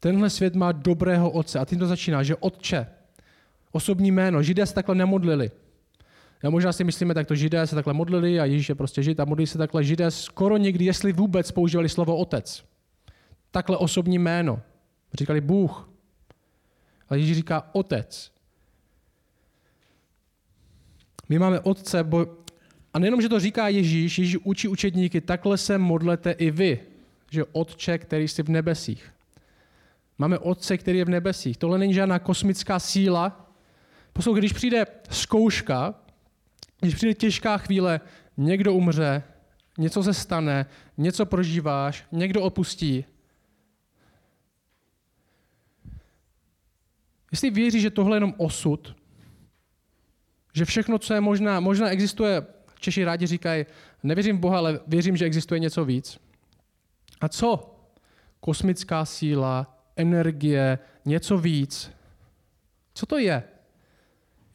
Tenhle 0.01 0.31
svět 0.31 0.55
má 0.55 0.73
dobrého 0.73 1.31
otce 1.31 1.59
a 1.59 1.65
tím 1.65 1.79
to 1.79 1.87
začíná, 1.87 2.23
že 2.23 2.37
otče, 2.37 2.87
osobní 3.73 4.11
jméno, 4.11 4.43
židé 4.43 4.67
se 4.67 4.75
takhle 4.75 4.95
nemodlili. 4.95 5.51
Já 6.43 6.51
možná 6.51 6.73
si 6.73 6.85
myslíme, 6.85 7.15
tak 7.15 7.27
to 7.27 7.35
židé 7.35 7.67
se 7.67 7.75
takhle 7.75 7.95
modlili 7.95 8.41
a 8.41 8.45
Ježíš 8.45 8.69
je 8.69 8.75
prostě 8.75 9.03
žid 9.03 9.21
a 9.21 9.25
modlí 9.25 9.47
se 9.47 9.59
takhle 9.59 9.85
židé 9.85 10.11
skoro 10.11 10.57
někdy, 10.57 10.85
jestli 10.85 11.13
vůbec 11.13 11.51
používali 11.51 11.89
slovo 11.89 12.17
otec. 12.17 12.65
Takhle 13.51 13.77
osobní 13.77 14.19
jméno. 14.19 14.61
Říkali 15.15 15.41
Bůh, 15.41 15.94
ale 17.15 17.21
Ježíš 17.21 17.37
říká 17.37 17.69
otec. 17.73 18.33
My 21.29 21.39
máme 21.39 21.61
otce, 21.61 22.05
bo... 22.05 22.27
a 22.95 22.99
nejenom, 22.99 23.23
že 23.23 23.29
to 23.29 23.41
říká 23.41 23.69
Ježíš, 23.69 24.19
Ježíš 24.19 24.37
učí 24.43 24.69
učedníky, 24.69 25.21
takhle 25.21 25.59
se 25.59 25.79
modlete 25.79 26.31
i 26.31 26.51
vy, 26.51 26.81
že 27.31 27.45
otče, 27.53 27.99
který 27.99 28.29
jsi 28.29 28.43
v 28.43 28.49
nebesích. 28.49 29.13
Máme 30.19 30.39
otce, 30.39 30.79
který 30.79 30.99
je 30.99 31.05
v 31.05 31.09
nebesích. 31.09 31.57
Tohle 31.57 31.79
není 31.79 31.95
žádná 31.95 32.19
kosmická 32.19 32.79
síla. 32.79 33.55
Poslouchej, 34.13 34.41
když 34.41 34.53
přijde 34.53 34.87
zkouška, 35.11 35.95
když 36.81 36.95
přijde 36.95 37.15
těžká 37.15 37.59
chvíle, 37.59 38.01
někdo 38.37 38.75
umře, 38.75 39.23
něco 39.79 40.03
se 40.03 40.15
stane, 40.15 40.67
něco 40.99 41.27
prožíváš, 41.27 42.05
někdo 42.13 42.43
opustí, 42.43 43.05
Jestli 47.35 47.51
věří, 47.51 47.81
že 47.81 47.91
tohle 47.91 48.17
je 48.17 48.17
jenom 48.17 48.35
osud, 48.37 48.97
že 50.53 50.65
všechno, 50.65 50.99
co 50.99 51.15
je 51.15 51.21
možná, 51.21 51.61
možná 51.61 51.91
existuje, 51.91 52.47
Češi 52.81 53.05
rádi 53.05 53.27
říkají, 53.27 53.67
nevěřím 54.03 54.37
v 54.37 54.41
Boha, 54.41 54.59
ale 54.59 54.81
věřím, 54.87 55.17
že 55.17 55.25
existuje 55.25 55.59
něco 55.59 55.85
víc. 55.85 56.19
A 57.21 57.29
co? 57.29 57.77
Kosmická 58.41 59.05
síla, 59.05 59.79
energie, 59.97 60.79
něco 61.05 61.39
víc. 61.39 61.91
Co 62.95 63.07
to 63.07 63.19
je? 63.19 63.43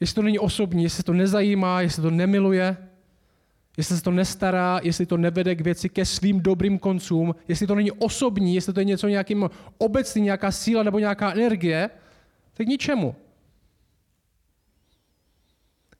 Jestli 0.00 0.14
to 0.14 0.22
není 0.22 0.38
osobní, 0.38 0.82
jestli 0.82 1.02
to 1.02 1.12
nezajímá, 1.12 1.80
jestli 1.80 2.02
to 2.02 2.10
nemiluje, 2.10 2.76
jestli 3.76 3.96
se 3.96 4.02
to 4.02 4.10
nestará, 4.10 4.80
jestli 4.82 5.06
to 5.06 5.16
nevede 5.16 5.54
k 5.54 5.60
věci 5.60 5.88
ke 5.88 6.04
svým 6.04 6.40
dobrým 6.40 6.78
koncům, 6.78 7.34
jestli 7.48 7.66
to 7.66 7.74
není 7.74 7.92
osobní, 7.92 8.54
jestli 8.54 8.72
to 8.72 8.80
je 8.80 8.84
něco 8.84 9.08
nějakým 9.08 9.50
obecný, 9.78 10.22
nějaká 10.22 10.52
síla 10.52 10.82
nebo 10.82 10.98
nějaká 10.98 11.32
energie, 11.32 11.90
tak 12.60 12.68
ničemu. 12.68 13.14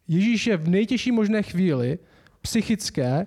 Ježíš 0.09 0.47
je 0.47 0.57
v 0.57 0.69
nejtěžší 0.69 1.13
možné 1.13 1.43
chvíli 1.43 1.99
psychické 2.41 3.27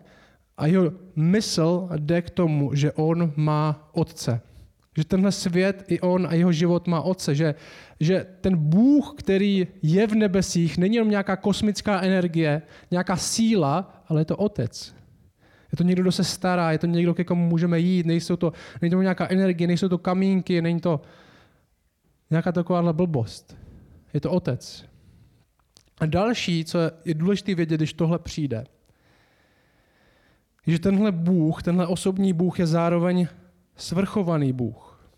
a 0.58 0.68
jeho 0.68 0.94
mysl 1.16 1.90
jde 1.98 2.22
k 2.22 2.30
tomu, 2.30 2.76
že 2.76 2.92
on 2.92 3.34
má 3.36 3.90
otce. 3.94 4.42
Že 4.98 5.04
tenhle 5.06 5.32
svět 5.32 5.84
i 5.88 6.00
on 6.00 6.28
a 6.30 6.34
jeho 6.34 6.52
život 6.52 6.88
má 6.88 7.02
otce. 7.02 7.36
Že, 7.36 7.56
že 8.00 8.26
ten 8.42 8.58
Bůh, 8.58 9.14
který 9.18 9.68
je 9.82 10.08
v 10.08 10.16
nebesích, 10.16 10.78
není 10.78 10.96
jenom 10.96 11.10
nějaká 11.10 11.36
kosmická 11.36 12.02
energie, 12.02 12.62
nějaká 12.92 13.18
síla, 13.18 14.04
ale 14.08 14.22
je 14.22 14.26
to 14.26 14.38
otec. 14.38 14.96
Je 15.72 15.78
to 15.78 15.84
někdo, 15.84 16.02
kdo 16.02 16.12
se 16.12 16.24
stará, 16.24 16.72
je 16.72 16.78
to 16.78 16.88
někdo, 16.88 17.14
ke 17.14 17.24
komu 17.24 17.50
můžeme 17.50 17.80
jít, 17.80 18.06
nejsou 18.06 18.36
to, 18.36 18.54
není 18.82 18.92
to 18.92 19.02
nějaká 19.02 19.28
energie, 19.30 19.68
nejsou 19.68 19.90
to 19.90 19.98
kamínky, 19.98 20.62
není 20.62 20.80
to 20.80 21.02
nějaká 22.30 22.52
takováhle 22.52 22.94
blbost. 22.94 23.58
Je 24.14 24.22
to 24.22 24.32
otec. 24.32 24.86
A 25.98 26.06
další, 26.06 26.66
co 26.66 26.80
je 27.06 27.14
důležité 27.14 27.56
vědět, 27.56 27.78
když 27.78 27.94
tohle 27.94 28.20
přijde, 28.20 28.66
je, 30.66 30.74
že 30.74 30.80
tenhle 30.80 31.12
Bůh, 31.12 31.64
tenhle 31.64 31.88
osobní 31.88 32.34
Bůh 32.34 32.60
je 32.60 32.68
zároveň 32.68 33.28
svrchovaný 33.76 34.54
Bůh. 34.54 35.10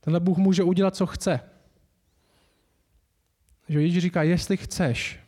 Tenhle 0.00 0.20
Bůh 0.20 0.38
může 0.38 0.62
udělat, 0.62 0.96
co 0.96 1.06
chce. 1.06 1.40
Že 3.68 3.82
Ježíš 3.82 4.02
říká, 4.02 4.22
jestli 4.22 4.56
chceš. 4.56 5.20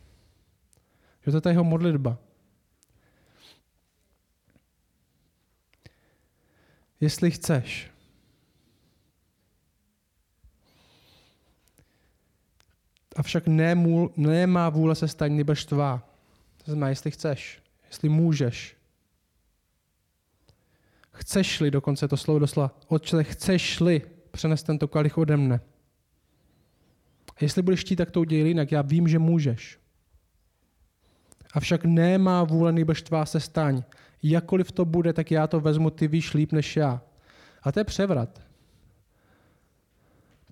Že 1.22 1.30
to 1.30 1.36
je 1.36 1.40
ta 1.40 1.50
jeho 1.50 1.64
modlitba. 1.64 2.18
Jestli 7.00 7.30
chceš. 7.30 7.93
Avšak 13.16 13.46
ne, 13.46 13.74
můl, 13.74 14.10
ne 14.16 14.46
má 14.46 14.68
vůle 14.68 14.94
se 14.94 15.08
staň, 15.08 15.36
nebož 15.36 15.64
tvá. 15.64 16.08
To 16.64 16.70
znamená, 16.70 16.88
jestli 16.88 17.10
chceš, 17.10 17.62
jestli 17.86 18.08
můžeš. 18.08 18.76
Chceš-li, 21.12 21.70
dokonce 21.70 22.08
to 22.08 22.16
slovo 22.16 22.38
doslova, 22.38 22.78
odčele, 22.88 23.24
chceš-li 23.24 24.02
přenes 24.30 24.62
tento 24.62 24.88
kalich 24.88 25.18
ode 25.18 25.36
mne. 25.36 25.60
A 27.36 27.38
jestli 27.40 27.62
budeš 27.62 27.80
chtít, 27.80 27.96
tak 27.96 28.10
to 28.10 28.20
udělej 28.20 28.48
jinak. 28.48 28.72
Já 28.72 28.82
vím, 28.82 29.08
že 29.08 29.18
můžeš. 29.18 29.78
Avšak 31.52 31.84
nemá 31.84 32.44
vůle, 32.44 32.72
nebož 32.72 33.02
tvá 33.02 33.26
se 33.26 33.40
staň. 33.40 33.82
Jakkoliv 34.22 34.72
to 34.72 34.84
bude, 34.84 35.12
tak 35.12 35.30
já 35.30 35.46
to 35.46 35.60
vezmu, 35.60 35.90
ty 35.90 36.08
víš 36.08 36.34
líp 36.34 36.52
než 36.52 36.76
já. 36.76 37.02
A 37.62 37.72
to 37.72 37.80
je 37.80 37.84
převrat. 37.84 38.43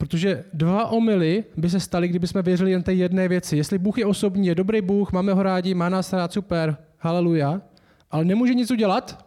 Protože 0.03 0.45
dva 0.53 0.87
omily 0.87 1.45
by 1.57 1.71
se 1.71 1.81
staly, 1.81 2.09
kdyby 2.09 2.27
jsme 2.27 2.43
věřili 2.43 2.71
jen 2.71 2.83
té 2.83 2.95
jedné 2.95 3.29
věci. 3.29 3.57
Jestli 3.57 3.79
Bůh 3.79 3.99
je 3.99 4.07
osobní, 4.07 4.47
je 4.47 4.55
dobrý 4.55 4.81
Bůh, 4.81 5.13
máme 5.13 5.33
ho 5.33 5.43
rádi, 5.43 5.75
má 5.75 5.89
nás 5.89 6.13
rád, 6.13 6.33
super, 6.33 6.77
haleluja, 6.99 7.63
ale 8.11 8.25
nemůže 8.25 8.55
nic 8.55 8.71
udělat, 8.71 9.27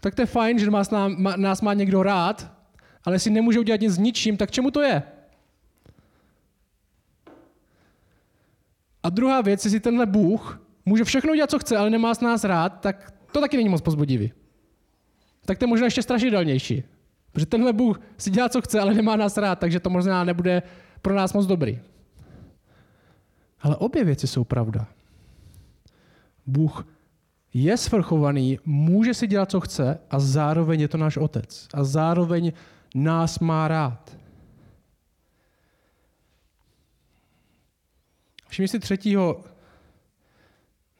tak 0.00 0.14
to 0.14 0.22
je 0.22 0.26
fajn, 0.26 0.58
že 0.58 0.70
nás, 0.70 0.90
má, 1.16 1.36
nás 1.36 1.60
má 1.60 1.74
někdo 1.74 2.02
rád, 2.02 2.52
ale 3.04 3.14
jestli 3.14 3.30
nemůže 3.30 3.60
udělat 3.60 3.80
nic 3.80 3.92
s 3.92 3.98
ničím, 3.98 4.36
tak 4.36 4.50
čemu 4.50 4.70
to 4.70 4.82
je? 4.82 5.02
A 9.02 9.08
druhá 9.08 9.40
věc, 9.40 9.64
jestli 9.64 9.80
tenhle 9.80 10.06
Bůh 10.06 10.60
může 10.84 11.04
všechno 11.04 11.32
udělat, 11.32 11.50
co 11.50 11.58
chce, 11.58 11.76
ale 11.76 11.90
nemá 11.90 12.14
s 12.14 12.20
nás 12.20 12.44
rád, 12.44 12.80
tak 12.80 13.12
to 13.32 13.40
taky 13.40 13.56
není 13.56 13.68
moc 13.68 13.82
pozbudivý. 13.82 14.32
Tak 15.44 15.58
to 15.58 15.64
je 15.64 15.68
možná 15.68 15.84
ještě 15.84 16.02
strašidelnější. 16.02 16.97
Protože 17.38 17.46
tenhle 17.46 17.72
Bůh 17.72 18.00
si 18.18 18.30
dělá, 18.30 18.48
co 18.48 18.60
chce, 18.60 18.80
ale 18.80 18.94
nemá 18.94 19.16
nás 19.16 19.36
rád, 19.36 19.58
takže 19.58 19.80
to 19.80 19.90
možná 19.90 20.24
nebude 20.24 20.62
pro 21.02 21.14
nás 21.14 21.32
moc 21.32 21.46
dobrý. 21.46 21.78
Ale 23.60 23.76
obě 23.76 24.04
věci 24.04 24.26
jsou 24.26 24.44
pravda. 24.44 24.86
Bůh 26.46 26.86
je 27.54 27.76
svrchovaný, 27.76 28.58
může 28.64 29.14
si 29.14 29.26
dělat, 29.26 29.50
co 29.50 29.60
chce 29.60 29.98
a 30.10 30.20
zároveň 30.20 30.80
je 30.80 30.88
to 30.88 30.98
náš 30.98 31.16
otec. 31.16 31.68
A 31.74 31.84
zároveň 31.84 32.52
nás 32.94 33.38
má 33.38 33.68
rád. 33.68 34.16
Všimni 38.48 38.68
si 38.68 38.78
třetího. 38.78 39.44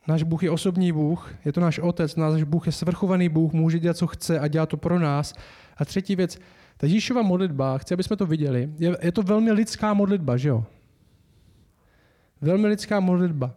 Náš 0.08 0.22
Bůh 0.22 0.42
je 0.42 0.50
osobní 0.50 0.92
Bůh, 0.92 1.34
je 1.44 1.52
to 1.52 1.60
náš 1.60 1.78
otec, 1.78 2.16
náš 2.16 2.42
Bůh 2.42 2.66
je 2.66 2.72
svrchovaný 2.72 3.28
Bůh, 3.28 3.52
může 3.52 3.78
dělat, 3.78 3.96
co 3.96 4.06
chce 4.06 4.40
a 4.40 4.48
dělá 4.48 4.66
to 4.66 4.76
pro 4.76 4.98
nás. 4.98 5.34
A 5.78 5.84
třetí 5.84 6.16
věc, 6.16 6.38
ta 6.76 6.86
Ježíšova 6.86 7.22
modlitba, 7.22 7.78
chci, 7.78 7.94
aby 7.94 8.02
jsme 8.02 8.16
to 8.16 8.26
viděli, 8.26 8.70
je, 8.78 8.96
je 9.02 9.12
to 9.12 9.22
velmi 9.22 9.52
lidská 9.52 9.94
modlitba, 9.94 10.36
že 10.36 10.48
jo? 10.48 10.64
Velmi 12.40 12.66
lidská 12.66 13.00
modlitba. 13.00 13.54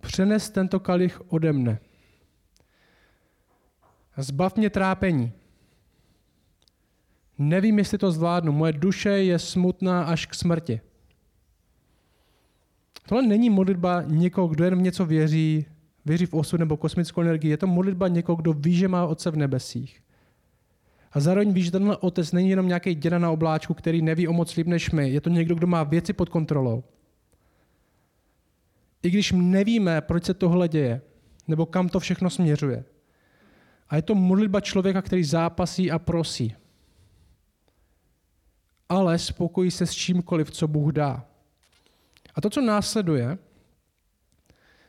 Přenes 0.00 0.50
tento 0.50 0.80
kalich 0.80 1.20
ode 1.28 1.52
mne. 1.52 1.78
Zbav 4.16 4.56
mě 4.56 4.70
trápení. 4.70 5.32
Nevím, 7.38 7.78
jestli 7.78 7.98
to 7.98 8.12
zvládnu. 8.12 8.52
Moje 8.52 8.72
duše 8.72 9.10
je 9.10 9.38
smutná 9.38 10.04
až 10.04 10.26
k 10.26 10.34
smrti. 10.34 10.80
Tohle 13.08 13.22
není 13.26 13.50
modlitba 13.50 14.02
někoho, 14.02 14.48
kdo 14.48 14.64
jen 14.64 14.78
v 14.78 14.82
něco 14.82 15.06
věří, 15.06 15.66
věří 16.04 16.26
v 16.26 16.34
osud 16.34 16.60
nebo 16.60 16.76
kosmickou 16.76 17.20
energii. 17.20 17.50
Je 17.50 17.56
to 17.56 17.66
modlitba 17.66 18.08
někoho, 18.08 18.36
kdo 18.36 18.52
ví, 18.52 18.74
že 18.74 18.88
má 18.88 19.06
Otce 19.06 19.30
v 19.30 19.36
nebesích. 19.36 20.01
A 21.12 21.20
zároveň 21.20 21.52
ví, 21.52 21.62
že 21.62 21.70
tenhle 21.70 21.96
otec 21.96 22.32
není 22.32 22.50
jenom 22.50 22.68
nějaký 22.68 22.94
děda 22.94 23.18
na 23.18 23.30
obláčku, 23.30 23.74
který 23.74 24.02
neví 24.02 24.28
o 24.28 24.32
moc 24.32 24.56
líp 24.56 24.66
než 24.66 24.90
my. 24.90 25.10
Je 25.10 25.20
to 25.20 25.30
někdo, 25.30 25.54
kdo 25.54 25.66
má 25.66 25.82
věci 25.82 26.12
pod 26.12 26.28
kontrolou. 26.28 26.84
I 29.02 29.10
když 29.10 29.32
nevíme, 29.32 30.00
proč 30.00 30.24
se 30.24 30.34
tohle 30.34 30.68
děje, 30.68 31.02
nebo 31.48 31.66
kam 31.66 31.88
to 31.88 32.00
všechno 32.00 32.30
směřuje. 32.30 32.84
A 33.88 33.96
je 33.96 34.02
to 34.02 34.14
modlitba 34.14 34.60
člověka, 34.60 35.02
který 35.02 35.24
zápasí 35.24 35.90
a 35.90 35.98
prosí. 35.98 36.54
Ale 38.88 39.18
spokojí 39.18 39.70
se 39.70 39.86
s 39.86 39.92
čímkoliv, 39.92 40.50
co 40.50 40.68
Bůh 40.68 40.92
dá. 40.92 41.26
A 42.34 42.40
to, 42.40 42.50
co 42.50 42.60
následuje, 42.60 43.38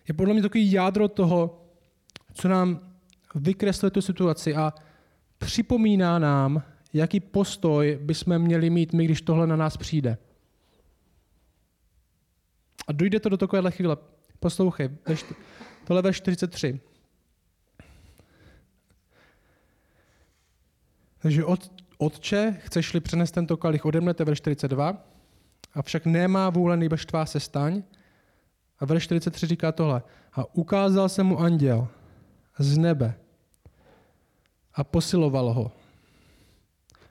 je 0.08 0.14
podle 0.14 0.34
mě 0.34 0.44
takový 0.44 0.72
jádro 0.72 1.08
toho, 1.08 1.66
co 2.34 2.48
nám 2.48 2.94
vykresluje 3.36 3.92
tu 3.92 4.02
situaci 4.02 4.56
a 4.56 4.74
připomíná 5.46 6.20
nám, 6.20 6.64
jaký 6.94 7.20
postoj 7.20 8.00
bychom 8.02 8.40
měli 8.40 8.70
mít 8.70 8.94
my, 8.94 9.06
když 9.06 9.22
tohle 9.22 9.48
na 9.48 9.56
nás 9.56 9.78
přijde. 9.78 10.18
A 12.88 12.92
dojde 12.92 13.20
to 13.20 13.30
do 13.30 13.38
takovéhle 13.38 13.72
chvíle. 13.72 13.98
Poslouchej, 14.40 14.90
tohle 15.84 16.02
ve 16.02 16.14
43. 16.14 16.80
Takže 21.20 21.46
od, 21.46 21.72
Otče, 21.98 22.58
chceš-li 22.60 23.00
přenést 23.00 23.32
tento 23.32 23.58
kalich 23.58 23.86
ode 23.86 24.02
mne, 24.02 24.14
to 24.14 24.22
je 24.22 24.26
ve 24.26 24.36
42, 24.36 25.08
avšak 25.74 26.06
nemá 26.06 26.50
vůle 26.50 26.78
nejbrž 26.78 27.06
tvá 27.06 27.26
se 27.26 27.40
staň. 27.40 27.84
A 28.80 28.86
ve 28.86 29.00
43 29.00 29.48
říká 29.48 29.72
tohle. 29.72 30.04
A 30.34 30.56
ukázal 30.56 31.10
se 31.10 31.24
mu 31.24 31.40
anděl 31.40 31.88
z 32.60 32.78
nebe 32.78 33.16
a 34.74 34.84
posiloval 34.84 35.54
ho. 35.54 35.72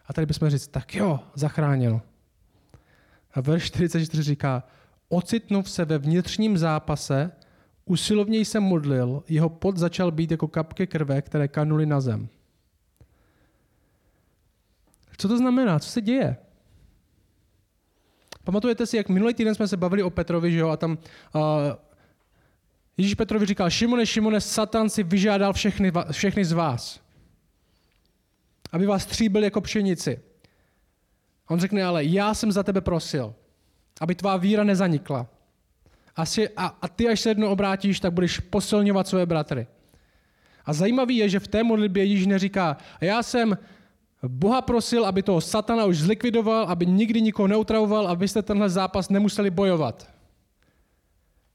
A 0.06 0.12
tady 0.12 0.26
bychom 0.26 0.50
říct, 0.50 0.68
tak 0.68 0.94
jo, 0.94 1.20
zachránil. 1.34 2.00
A 3.34 3.40
verš 3.40 3.64
44 3.64 4.22
říká, 4.22 4.62
ocitnув 5.08 5.70
se 5.70 5.84
ve 5.84 5.98
vnitřním 5.98 6.58
zápase, 6.58 7.30
usilovněji 7.84 8.44
se 8.44 8.60
modlil, 8.60 9.22
jeho 9.28 9.48
pot 9.48 9.76
začal 9.76 10.10
být 10.10 10.30
jako 10.30 10.48
kapky 10.48 10.86
krve, 10.86 11.22
které 11.22 11.48
kanuly 11.48 11.86
na 11.86 12.00
zem. 12.00 12.28
Co 15.16 15.28
to 15.28 15.38
znamená? 15.38 15.78
Co 15.78 15.88
se 15.88 16.00
děje? 16.00 16.36
Pamatujete 18.44 18.86
si, 18.86 18.96
jak 18.96 19.08
minulý 19.08 19.34
týden 19.34 19.54
jsme 19.54 19.68
se 19.68 19.76
bavili 19.76 20.02
o 20.02 20.10
Petrovi, 20.10 20.52
že 20.52 20.58
jo, 20.58 20.68
a 20.68 20.76
tam 20.76 20.98
uh, 21.34 21.42
Ježíš 22.96 23.14
Petrovi 23.14 23.46
říkal, 23.46 23.70
Šimone, 23.70 24.06
Šimone, 24.06 24.40
Satan 24.40 24.88
si 24.88 25.02
vyžádal 25.02 25.52
všechny, 25.52 25.92
všechny 26.10 26.44
z 26.44 26.52
vás. 26.52 27.01
Aby 28.72 28.86
vás 28.86 29.06
tříbil 29.06 29.44
jako 29.44 29.60
pšenici. 29.60 30.20
On 31.48 31.60
řekne, 31.60 31.84
ale 31.84 32.04
já 32.04 32.34
jsem 32.34 32.52
za 32.52 32.62
tebe 32.62 32.80
prosil, 32.80 33.34
aby 34.00 34.14
tvá 34.14 34.36
víra 34.36 34.64
nezanikla. 34.64 35.26
A, 36.16 36.26
si, 36.26 36.48
a, 36.48 36.66
a 36.66 36.88
ty, 36.88 37.08
až 37.08 37.20
se 37.20 37.30
jednou 37.30 37.48
obrátíš, 37.48 38.00
tak 38.00 38.12
budeš 38.12 38.40
posilňovat 38.40 39.08
své 39.08 39.26
bratry. 39.26 39.66
A 40.64 40.72
zajímavý 40.72 41.16
je, 41.16 41.28
že 41.28 41.40
v 41.40 41.48
té 41.48 41.62
modlitbě 41.62 42.04
Ježíš 42.04 42.26
neříká, 42.26 42.76
já 43.00 43.22
jsem 43.22 43.58
Boha 44.28 44.62
prosil, 44.62 45.06
aby 45.06 45.22
toho 45.22 45.40
satana 45.40 45.84
už 45.84 45.98
zlikvidoval, 45.98 46.64
aby 46.64 46.86
nikdy 46.86 47.20
nikoho 47.20 47.48
neutravoval, 47.48 48.08
abyste 48.08 48.42
tenhle 48.42 48.70
zápas 48.70 49.08
nemuseli 49.08 49.50
bojovat. 49.50 50.12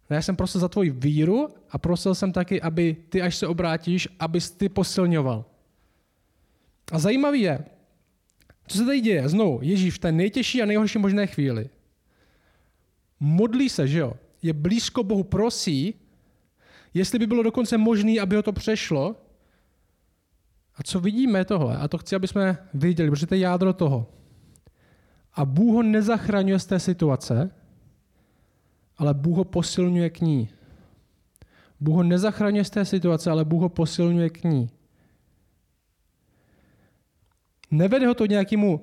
Já 0.10 0.22
jsem 0.22 0.36
prosil 0.36 0.62
za 0.62 0.68
tvoji 0.68 0.90
víru 0.90 1.50
a 1.72 1.78
prosil 1.78 2.16
jsem 2.16 2.32
taky, 2.32 2.62
aby 2.62 2.98
ty, 3.10 3.22
až 3.22 3.36
se 3.36 3.48
obrátíš, 3.48 4.08
abys 4.20 4.52
ty 4.52 4.70
posilňoval. 4.70 5.46
A 6.92 7.00
zajímavý 7.00 7.42
je, 7.42 7.66
co 8.68 8.78
se 8.78 8.86
tady 8.86 9.02
děje? 9.02 9.30
Znovu, 9.30 9.60
Ježíš 9.62 9.96
v 9.96 10.00
té 10.00 10.12
nejtěžší 10.12 10.62
a 10.62 10.66
nejhorší 10.66 11.00
možné 11.00 11.28
chvíli. 11.28 11.70
Modlí 13.20 13.70
se, 13.70 13.88
že 13.88 14.00
jo? 14.00 14.14
Je 14.42 14.54
blízko 14.54 15.04
Bohu, 15.04 15.24
prosí, 15.24 15.94
jestli 16.94 17.20
by 17.20 17.28
bylo 17.28 17.44
dokonce 17.44 17.78
možné, 17.78 18.20
aby 18.20 18.36
ho 18.36 18.44
to 18.44 18.54
přešlo, 18.54 19.16
a 20.78 20.84
co 20.84 21.00
vidíme 21.00 21.46
tohle? 21.46 21.78
A 21.78 21.88
to 21.88 21.98
chci, 21.98 22.16
aby 22.16 22.28
jsme 22.28 22.58
viděli, 22.74 23.10
protože 23.10 23.28
to 23.28 23.36
je 23.36 23.40
jádro 23.40 23.74
toho. 23.74 24.08
A 25.34 25.46
Bůh 25.46 25.76
ho 25.76 25.84
nezachraňuje 25.84 26.60
z 26.60 26.66
té 26.66 26.80
situace, 26.80 27.52
ale 28.98 29.14
Bůh 29.14 29.38
ho 29.38 29.44
posilňuje 29.44 30.10
k 30.10 30.22
ní. 30.22 30.50
Bůh 31.80 31.96
ho 31.96 32.04
nezachraňuje 32.04 32.64
z 32.64 32.70
té 32.70 32.86
situace, 32.86 33.32
ale 33.32 33.46
Bůh 33.46 33.62
ho 33.62 33.70
posilňuje 33.70 34.30
k 34.30 34.44
ní. 34.44 34.70
Nevede 37.72 38.08
ho 38.08 38.14
to 38.14 38.26
nějakému 38.26 38.82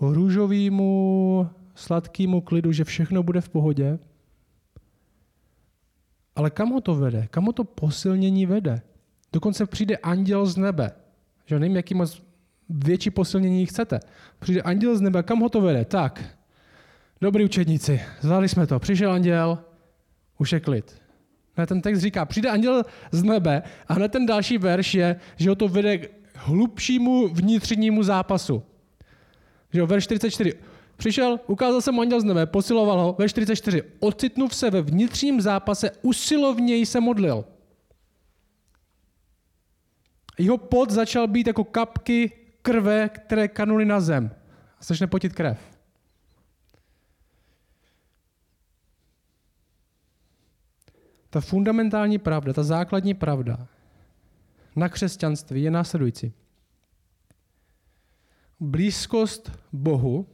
růžovému, 0.00 1.48
sladkému 1.74 2.40
klidu, 2.40 2.72
že 2.72 2.84
všechno 2.84 3.22
bude 3.22 3.40
v 3.40 3.48
pohodě. 3.48 3.98
Ale 6.36 6.50
kam 6.50 6.70
ho 6.70 6.80
to 6.80 6.94
vede? 6.94 7.26
Kam 7.30 7.44
ho 7.44 7.52
to 7.52 7.64
posilnění 7.64 8.46
vede? 8.46 8.82
Dokonce 9.32 9.66
přijde 9.66 9.96
anděl 9.96 10.46
z 10.46 10.56
nebe. 10.56 10.90
Že 11.46 11.58
nevím, 11.58 11.76
jaký 11.76 11.94
moc 11.94 12.22
větší 12.68 13.10
posilnění 13.10 13.66
chcete. 13.66 14.00
Přijde 14.38 14.62
anděl 14.62 14.96
z 14.96 15.00
nebe, 15.00 15.22
kam 15.22 15.40
ho 15.40 15.48
to 15.48 15.60
vede? 15.60 15.84
Tak, 15.84 16.24
dobrý 17.20 17.44
učedníci, 17.44 18.00
zvládli 18.20 18.48
jsme 18.48 18.66
to. 18.66 18.78
Přišel 18.78 19.12
anděl, 19.12 19.58
už 20.38 20.52
je 20.52 20.60
klid. 20.60 21.02
Ne, 21.56 21.66
ten 21.66 21.80
text 21.80 22.00
říká, 22.00 22.24
přijde 22.24 22.50
anděl 22.50 22.82
z 23.12 23.22
nebe 23.22 23.62
a 23.88 23.94
hned 23.94 24.12
ten 24.12 24.26
další 24.26 24.58
verš 24.58 24.94
je, 24.94 25.16
že 25.36 25.50
ho 25.50 25.54
to 25.54 25.68
vede 25.68 25.98
hlubšímu 26.34 27.28
vnitřnímu 27.28 28.02
zápasu. 28.02 28.62
Že 29.72 29.80
jo, 29.80 29.86
verš 29.86 30.04
44. 30.04 30.54
Přišel, 30.96 31.40
ukázal 31.46 31.80
se 31.80 31.92
mu 31.92 32.00
anděl 32.00 32.20
z 32.20 32.24
nebe, 32.24 32.46
posiloval 32.46 33.00
ho, 33.00 33.16
verš 33.18 33.30
44. 33.30 33.82
Ocitnuv 34.00 34.54
se 34.54 34.70
ve 34.70 34.82
vnitřním 34.82 35.40
zápase, 35.40 35.90
usilovněji 36.02 36.86
se 36.86 37.00
modlil. 37.00 37.44
Jeho 40.38 40.58
pot 40.58 40.90
začal 40.90 41.28
být 41.28 41.46
jako 41.46 41.64
kapky 41.64 42.32
krve, 42.62 43.08
které 43.08 43.48
kanuly 43.48 43.84
na 43.84 44.00
zem. 44.00 44.30
A 44.80 44.84
začne 44.84 45.06
potit 45.06 45.32
krev. 45.32 45.58
Ta 51.30 51.40
fundamentální 51.40 52.18
pravda, 52.18 52.52
ta 52.52 52.62
základní 52.62 53.14
pravda 53.14 53.66
na 54.76 54.88
křesťanství 54.88 55.62
je 55.62 55.70
následující. 55.70 56.32
Blízkost 58.60 59.52
Bohu 59.72 60.26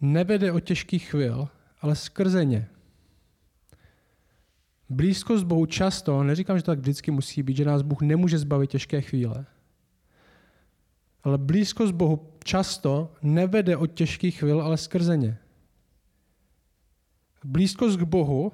nevede 0.00 0.52
od 0.52 0.60
těžkých 0.60 1.10
chvil, 1.10 1.48
ale 1.80 1.96
skrze 1.96 2.44
ně. 2.44 2.68
Blízkost 4.88 5.44
Bohu 5.44 5.66
často, 5.66 6.22
neříkám, 6.22 6.56
že 6.56 6.62
to 6.62 6.70
tak 6.70 6.78
vždycky 6.78 7.10
musí 7.10 7.42
být, 7.42 7.56
že 7.56 7.64
nás 7.64 7.82
Bůh 7.82 8.02
nemůže 8.02 8.38
zbavit 8.38 8.70
těžké 8.70 9.00
chvíle, 9.00 9.46
ale 11.22 11.38
blízkost 11.38 11.94
Bohu 11.94 12.32
často 12.44 13.12
nevede 13.22 13.76
od 13.76 13.86
těžkých 13.86 14.38
chvil, 14.38 14.62
ale 14.62 14.76
skrze 14.76 15.16
ně. 15.16 15.38
Blízkost 17.44 17.98
k 17.98 18.02
Bohu, 18.02 18.52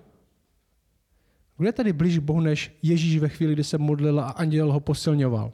kdo 1.57 1.69
je 1.69 1.73
tady 1.73 1.93
blíž 1.93 2.19
Bohu 2.19 2.41
než 2.41 2.79
Ježíš 2.83 3.19
ve 3.19 3.29
chvíli, 3.29 3.53
kdy 3.53 3.65
se 3.65 3.79
modlil 3.79 4.21
a 4.21 4.31
anděl 4.31 4.73
ho 4.73 4.81
posilňoval? 4.81 5.53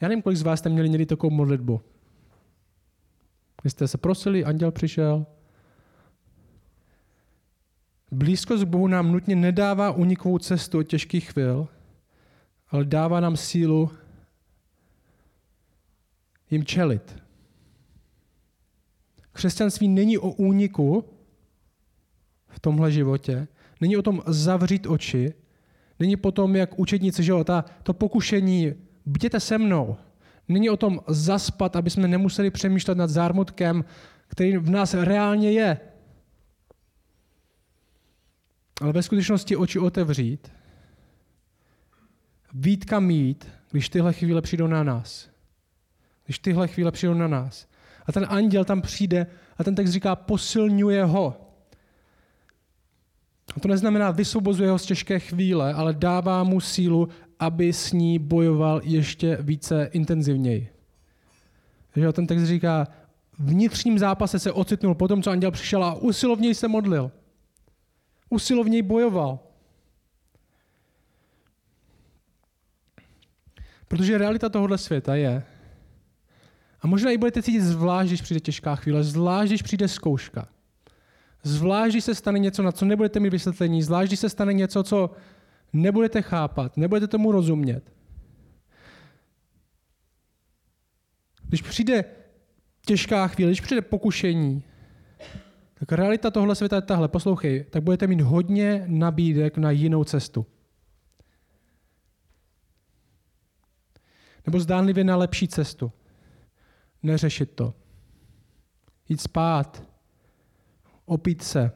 Já 0.00 0.08
nevím, 0.08 0.22
kolik 0.22 0.38
z 0.38 0.42
vás 0.42 0.58
jste 0.58 0.68
měli 0.68 0.88
někdy 0.88 1.06
takovou 1.06 1.30
modlitbu. 1.30 1.80
Když 3.62 3.72
jste 3.72 3.88
se 3.88 3.98
prosili, 3.98 4.44
anděl 4.44 4.70
přišel. 4.70 5.26
Blízkost 8.10 8.64
k 8.64 8.68
Bohu 8.68 8.86
nám 8.86 9.12
nutně 9.12 9.36
nedává 9.36 9.90
unikovou 9.90 10.38
cestu 10.38 10.78
od 10.78 10.82
těžkých 10.82 11.30
chvil, 11.30 11.68
ale 12.68 12.84
dává 12.84 13.20
nám 13.20 13.36
sílu 13.36 13.90
jim 16.50 16.64
čelit. 16.64 17.22
Křesťanství 19.32 19.88
není 19.88 20.18
o 20.18 20.30
úniku 20.30 21.04
v 22.48 22.60
tomhle 22.60 22.92
životě, 22.92 23.48
není 23.80 23.96
o 23.96 24.02
tom 24.02 24.22
zavřít 24.26 24.86
oči, 24.86 25.34
není 26.00 26.16
potom, 26.16 26.56
jak 26.56 26.78
učedníci, 26.78 27.22
že 27.22 27.32
jo, 27.32 27.44
ta, 27.44 27.64
to 27.82 27.92
pokušení, 27.92 28.72
bděte 29.06 29.40
se 29.40 29.58
mnou, 29.58 29.96
není 30.48 30.70
o 30.70 30.76
tom 30.76 31.00
zaspat, 31.06 31.76
aby 31.76 31.90
jsme 31.90 32.08
nemuseli 32.08 32.50
přemýšlet 32.50 32.98
nad 32.98 33.10
zármutkem, 33.10 33.84
který 34.28 34.56
v 34.56 34.70
nás 34.70 34.94
reálně 34.94 35.52
je. 35.52 35.78
Ale 38.80 38.92
ve 38.92 39.02
skutečnosti 39.02 39.56
oči 39.56 39.78
otevřít, 39.78 40.52
vít 42.54 42.84
kam 42.84 43.08
když 43.70 43.88
tyhle 43.88 44.12
chvíle 44.12 44.42
přijdou 44.42 44.66
na 44.66 44.82
nás 44.82 45.28
když 46.28 46.38
tyhle 46.38 46.68
chvíle 46.68 46.92
přijdou 46.92 47.14
na 47.14 47.28
nás. 47.28 47.68
A 48.06 48.12
ten 48.12 48.26
anděl 48.28 48.64
tam 48.64 48.82
přijde 48.82 49.26
a 49.58 49.64
ten 49.64 49.74
text 49.74 49.90
říká, 49.90 50.16
posilňuje 50.16 51.04
ho. 51.04 51.47
A 53.56 53.60
to 53.60 53.68
neznamená, 53.68 54.10
vysvobozuje 54.10 54.70
ho 54.70 54.78
z 54.78 54.86
těžké 54.86 55.18
chvíle, 55.18 55.74
ale 55.74 55.94
dává 55.94 56.44
mu 56.44 56.60
sílu, 56.60 57.08
aby 57.38 57.72
s 57.72 57.92
ní 57.92 58.18
bojoval 58.18 58.80
ještě 58.84 59.38
více 59.40 59.88
intenzivněji. 59.92 60.68
Že 61.96 62.12
ten 62.12 62.26
text 62.26 62.44
říká, 62.44 62.86
vnitřním 63.38 63.98
zápase 63.98 64.38
se 64.38 64.52
ocitnul 64.52 64.94
po 64.94 65.08
tom, 65.08 65.22
co 65.22 65.30
anděl 65.30 65.50
přišel 65.50 65.84
a 65.84 65.94
usilovněji 65.94 66.54
se 66.54 66.68
modlil. 66.68 67.10
Usilovněji 68.30 68.82
bojoval. 68.82 69.38
Protože 73.88 74.18
realita 74.18 74.48
tohohle 74.48 74.78
světa 74.78 75.14
je, 75.14 75.42
a 76.80 76.86
možná 76.86 77.10
i 77.10 77.18
budete 77.18 77.42
cítit 77.42 77.60
zvlášť, 77.60 78.08
když 78.08 78.22
přijde 78.22 78.40
těžká 78.40 78.76
chvíle, 78.76 79.04
zvlášť, 79.04 79.50
když 79.50 79.62
přijde 79.62 79.88
zkouška. 79.88 80.48
Zvlášť, 81.42 81.94
když 81.94 82.04
se 82.04 82.14
stane 82.14 82.38
něco, 82.38 82.62
na 82.62 82.72
co 82.72 82.84
nebudete 82.84 83.20
mít 83.20 83.30
vysvětlení, 83.30 83.82
zvlášť, 83.82 84.10
když 84.10 84.20
se 84.20 84.28
stane 84.28 84.52
něco, 84.52 84.82
co 84.82 85.10
nebudete 85.72 86.22
chápat, 86.22 86.76
nebudete 86.76 87.06
tomu 87.06 87.32
rozumět. 87.32 87.92
Když 91.42 91.62
přijde 91.62 92.04
těžká 92.86 93.28
chvíle, 93.28 93.50
když 93.50 93.60
přijde 93.60 93.82
pokušení, 93.82 94.62
tak 95.74 95.92
realita 95.92 96.30
tohle 96.30 96.54
světa 96.54 96.76
je 96.76 96.82
tahle. 96.82 97.08
Poslouchej, 97.08 97.64
tak 97.64 97.82
budete 97.82 98.06
mít 98.06 98.20
hodně 98.20 98.84
nabídek 98.86 99.58
na 99.58 99.70
jinou 99.70 100.04
cestu. 100.04 100.46
Nebo 104.46 104.60
zdánlivě 104.60 105.04
na 105.04 105.16
lepší 105.16 105.48
cestu 105.48 105.92
neřešit 107.02 107.50
to. 107.50 107.74
Jít 109.08 109.20
spát, 109.20 109.87
opít 111.08 111.42
se, 111.42 111.72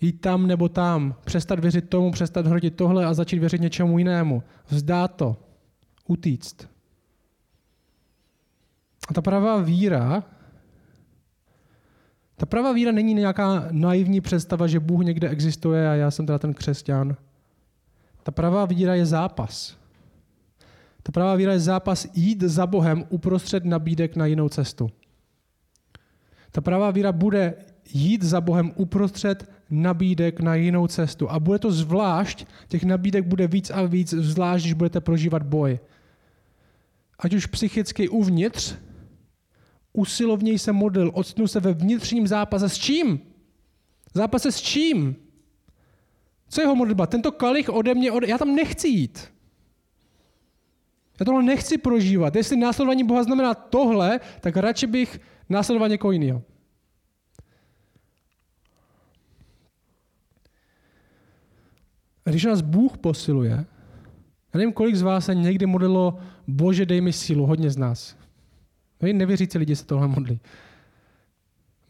jít 0.00 0.20
tam 0.20 0.46
nebo 0.46 0.68
tam, 0.68 1.14
přestat 1.24 1.58
věřit 1.58 1.88
tomu, 1.88 2.12
přestat 2.12 2.46
hrodit 2.46 2.76
tohle 2.76 3.06
a 3.06 3.14
začít 3.14 3.38
věřit 3.38 3.60
něčemu 3.60 3.98
jinému. 3.98 4.42
Vzdát 4.66 5.16
to, 5.16 5.36
utíct. 6.08 6.68
A 9.08 9.14
ta 9.14 9.22
pravá 9.22 9.58
víra, 9.58 10.24
ta 12.36 12.46
pravá 12.46 12.72
víra 12.72 12.92
není 12.92 13.14
nějaká 13.14 13.68
naivní 13.70 14.20
představa, 14.20 14.66
že 14.66 14.80
Bůh 14.80 15.04
někde 15.04 15.28
existuje 15.28 15.90
a 15.90 15.94
já 15.94 16.10
jsem 16.10 16.26
teda 16.26 16.38
ten 16.38 16.54
křesťan. 16.54 17.16
Ta 18.22 18.32
pravá 18.32 18.64
víra 18.64 18.94
je 18.94 19.06
zápas. 19.06 19.76
Ta 21.02 21.12
pravá 21.12 21.34
víra 21.34 21.52
je 21.52 21.60
zápas 21.60 22.06
jít 22.14 22.40
za 22.42 22.66
Bohem 22.66 23.04
uprostřed 23.08 23.64
nabídek 23.64 24.16
na 24.16 24.26
jinou 24.26 24.48
cestu. 24.48 24.90
Ta 26.52 26.60
pravá 26.60 26.90
víra 26.90 27.12
bude 27.12 27.54
jít 27.92 28.22
za 28.22 28.40
Bohem 28.40 28.72
uprostřed 28.76 29.50
nabídek 29.70 30.40
na 30.40 30.54
jinou 30.54 30.86
cestu. 30.86 31.30
A 31.30 31.40
bude 31.40 31.58
to 31.58 31.72
zvlášť, 31.72 32.46
těch 32.68 32.84
nabídek 32.84 33.26
bude 33.26 33.46
víc 33.46 33.70
a 33.70 33.82
víc, 33.82 34.10
zvlášť, 34.10 34.64
když 34.64 34.72
budete 34.72 35.00
prožívat 35.00 35.42
boj. 35.42 35.80
Ať 37.18 37.34
už 37.34 37.46
psychicky 37.46 38.08
uvnitř, 38.08 38.74
usilovněji 39.92 40.58
se 40.58 40.72
modlil, 40.72 41.10
odstnu 41.14 41.46
se 41.46 41.60
ve 41.60 41.72
vnitřním 41.72 42.26
zápase. 42.26 42.68
S 42.68 42.78
čím? 42.78 43.20
Zápase 44.14 44.52
s 44.52 44.60
čím? 44.60 45.16
Co 46.48 46.60
je 46.60 46.62
jeho 46.64 46.76
modlitba? 46.76 47.06
Tento 47.06 47.32
kalich 47.32 47.68
ode 47.68 47.94
mě, 47.94 48.12
ode... 48.12 48.26
já 48.26 48.38
tam 48.38 48.54
nechci 48.54 48.88
jít. 48.88 49.32
Já 51.20 51.24
tohle 51.24 51.42
nechci 51.42 51.78
prožívat. 51.78 52.36
Jestli 52.36 52.56
následování 52.56 53.04
Boha 53.04 53.22
znamená 53.22 53.54
tohle, 53.54 54.20
tak 54.40 54.56
radši 54.56 54.86
bych 54.86 55.20
následoval 55.48 55.88
někoho 55.88 56.12
jiného. 56.12 56.42
Když 62.24 62.44
nás 62.44 62.60
Bůh 62.60 62.98
posiluje, 62.98 63.66
já 64.54 64.58
nevím, 64.58 64.72
kolik 64.72 64.96
z 64.96 65.02
vás 65.02 65.24
se 65.24 65.34
někdy 65.34 65.66
modlilo, 65.66 66.18
bože, 66.46 66.86
dej 66.86 67.00
mi 67.00 67.12
sílu, 67.12 67.46
hodně 67.46 67.70
z 67.70 67.76
nás. 67.76 68.16
Vy 69.02 69.12
nevěřící 69.12 69.58
lidi 69.58 69.76
se 69.76 69.86
tohle 69.86 70.08
modlí. 70.08 70.40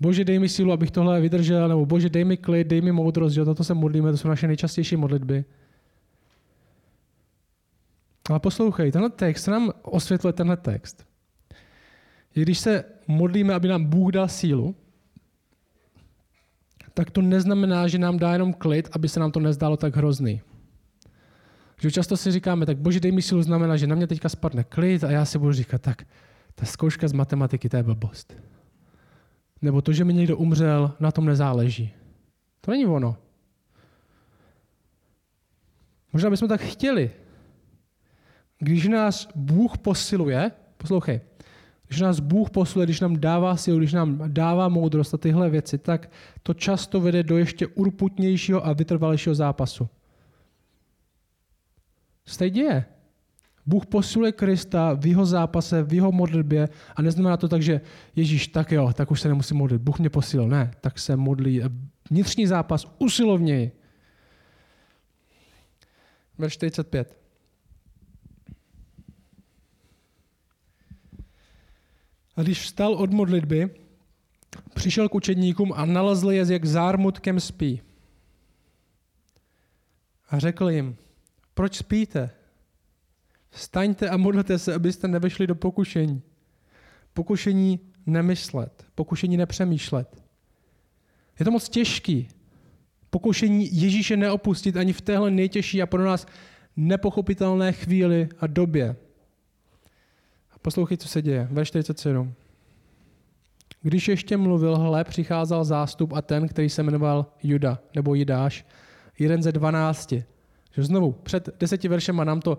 Bože, 0.01 0.25
dej 0.25 0.39
mi 0.39 0.49
sílu, 0.49 0.73
abych 0.73 0.91
tohle 0.91 1.21
vydržel, 1.21 1.69
nebo 1.69 1.87
bože, 1.87 2.09
dej 2.09 2.25
mi 2.25 2.37
klid, 2.37 2.67
dej 2.67 2.81
mi 2.81 2.93
moudrost, 2.93 3.35
že 3.35 3.45
toto 3.45 3.65
se 3.65 3.75
modlíme, 3.75 4.11
to 4.11 4.17
jsou 4.17 4.29
naše 4.29 4.47
nejčastější 4.47 4.97
modlitby. 4.97 5.45
Ale 8.31 8.41
poslouchej, 8.41 8.93
tenhle 8.93 9.11
text 9.11 9.47
nám 9.47 9.73
osvětluje 9.83 10.33
tenhle 10.33 10.57
text. 10.57 11.07
Když 12.33 12.59
se 12.59 12.85
modlíme, 13.07 13.55
aby 13.55 13.69
nám 13.69 13.85
Bůh 13.85 14.13
dal 14.13 14.29
sílu, 14.29 14.75
tak 16.95 17.11
to 17.11 17.23
neznamená, 17.23 17.89
že 17.89 17.99
nám 17.99 18.19
dá 18.19 18.33
jenom 18.33 18.53
klid, 18.53 18.89
aby 18.93 19.09
se 19.09 19.21
nám 19.21 19.33
to 19.33 19.41
nezdálo 19.41 19.77
tak 19.77 19.97
hrozný. 19.97 20.41
Že 21.81 21.91
často 21.91 22.17
si 22.17 22.31
říkáme, 22.31 22.67
tak 22.67 22.79
bože, 22.79 23.01
dej 23.01 23.13
mi 23.13 23.23
sílu 23.23 23.43
znamená, 23.43 23.77
že 23.77 23.87
na 23.87 23.95
mě 23.95 24.07
teďka 24.07 24.29
spadne 24.29 24.65
klid 24.65 25.05
a 25.05 25.11
já 25.11 25.25
si 25.25 25.39
budu 25.39 25.53
říkat, 25.53 25.83
tak 25.83 26.03
ta 26.55 26.67
zkouška 26.67 27.09
z 27.09 27.13
matematiky, 27.13 27.69
to 27.69 27.77
je 27.77 27.83
blbost. 27.83 28.35
Nebo 29.63 29.83
to, 29.83 29.93
že 29.93 30.05
mi 30.05 30.15
někdo 30.15 30.37
umřel, 30.37 30.95
na 31.01 31.13
tom 31.13 31.27
nezáleží. 31.27 31.93
To 32.61 32.71
není 32.71 32.87
ono. 32.87 33.17
Možná 36.13 36.31
bychom 36.31 36.49
tak 36.49 36.61
chtěli. 36.61 37.11
Když 38.59 38.89
nás 38.89 39.29
Bůh 39.35 39.79
posiluje, 39.79 40.51
poslouchej, 40.77 41.21
když 41.93 42.01
nás 42.01 42.21
Bůh 42.21 42.51
posiluje, 42.51 42.87
když 42.87 43.01
nám 43.01 43.21
dává 43.21 43.57
sílu, 43.57 43.79
když 43.79 43.93
nám 43.93 44.23
dává 44.27 44.69
moudrost 44.69 45.15
a 45.15 45.19
tyhle 45.19 45.51
věci, 45.51 45.79
tak 45.79 46.11
to 46.43 46.55
často 46.55 47.01
vede 47.01 47.23
do 47.23 47.39
ještě 47.39 47.67
urputnějšího 47.67 48.67
a 48.67 48.73
vytrvalejšího 48.73 49.35
zápasu. 49.35 49.89
Se 52.27 52.51
děje? 52.51 52.85
Bůh 53.67 53.87
posiluje 53.87 54.33
Krista 54.33 54.95
v 54.95 55.07
jeho 55.07 55.27
zápase, 55.27 55.83
v 55.83 55.93
jeho 55.93 56.13
modlitbě 56.13 56.69
a 56.97 57.03
neznamená 57.03 57.37
to 57.37 57.49
tak, 57.49 57.63
že 57.63 57.81
Ježíš, 58.17 58.49
tak 58.49 58.73
jo, 58.73 58.93
tak 58.93 59.11
už 59.11 59.21
se 59.21 59.29
nemusí 59.29 59.55
modlit. 59.55 59.83
Bůh 59.83 59.99
mě 59.99 60.11
posílil. 60.11 60.49
Ne, 60.49 60.71
tak 60.81 60.99
se 60.99 61.17
modlí. 61.17 61.63
Vnitřní 62.11 62.47
zápas 62.47 62.87
usilovněji. 62.99 63.73
Verš 66.39 66.53
45. 66.53 67.22
A 72.37 72.43
když 72.43 72.61
vstal 72.61 72.95
od 72.95 73.13
modlitby, 73.13 73.71
přišel 74.75 75.09
k 75.09 75.15
učedníkům 75.15 75.73
a 75.77 75.85
nalezl 75.85 76.31
je, 76.31 76.45
jak 76.49 76.65
zármutkem 76.65 77.41
spí. 77.41 77.83
A 80.31 80.39
řekl 80.39 80.71
jim, 80.71 80.97
proč 81.55 81.77
spíte? 81.77 82.31
Staňte 83.51 84.09
a 84.09 84.17
modlete 84.17 84.59
se, 84.59 84.75
abyste 84.75 85.09
nevešli 85.09 85.47
do 85.47 85.55
pokušení. 85.55 86.23
Pokušení 87.15 87.81
nemyslet, 88.07 88.87
pokušení 88.95 89.37
nepřemýšlet. 89.37 90.23
Je 91.39 91.45
to 91.45 91.51
moc 91.51 91.69
těžký. 91.69 92.29
Pokušení 93.11 93.81
Ježíše 93.81 94.17
neopustit 94.17 94.77
ani 94.77 94.93
v 94.93 95.01
téhle 95.01 95.31
nejtěžší 95.31 95.83
a 95.83 95.87
pro 95.87 96.05
nás 96.05 96.27
nepochopitelné 96.77 97.73
chvíli 97.73 98.29
a 98.39 98.47
době. 98.47 98.97
Poslouchej, 100.63 100.97
co 100.97 101.09
se 101.09 101.23
děje. 101.23 101.49
Ve 101.51 101.65
47. 101.65 102.35
Když 103.83 104.09
ještě 104.09 104.37
mluvil, 104.37 104.77
hle, 104.77 105.05
přicházel 105.05 105.65
zástup 105.65 106.13
a 106.13 106.23
ten, 106.23 106.49
který 106.49 106.69
se 106.69 106.83
jmenoval 106.83 107.27
Juda, 107.43 107.79
nebo 107.97 108.15
Jidáš, 108.15 108.67
jeden 109.19 109.43
ze 109.43 109.53
dvanácti. 109.53 110.25
Znovu, 110.77 111.13
před 111.13 111.49
deseti 111.61 111.89
veršema 111.89 112.25
nám 112.25 112.41
to 112.41 112.59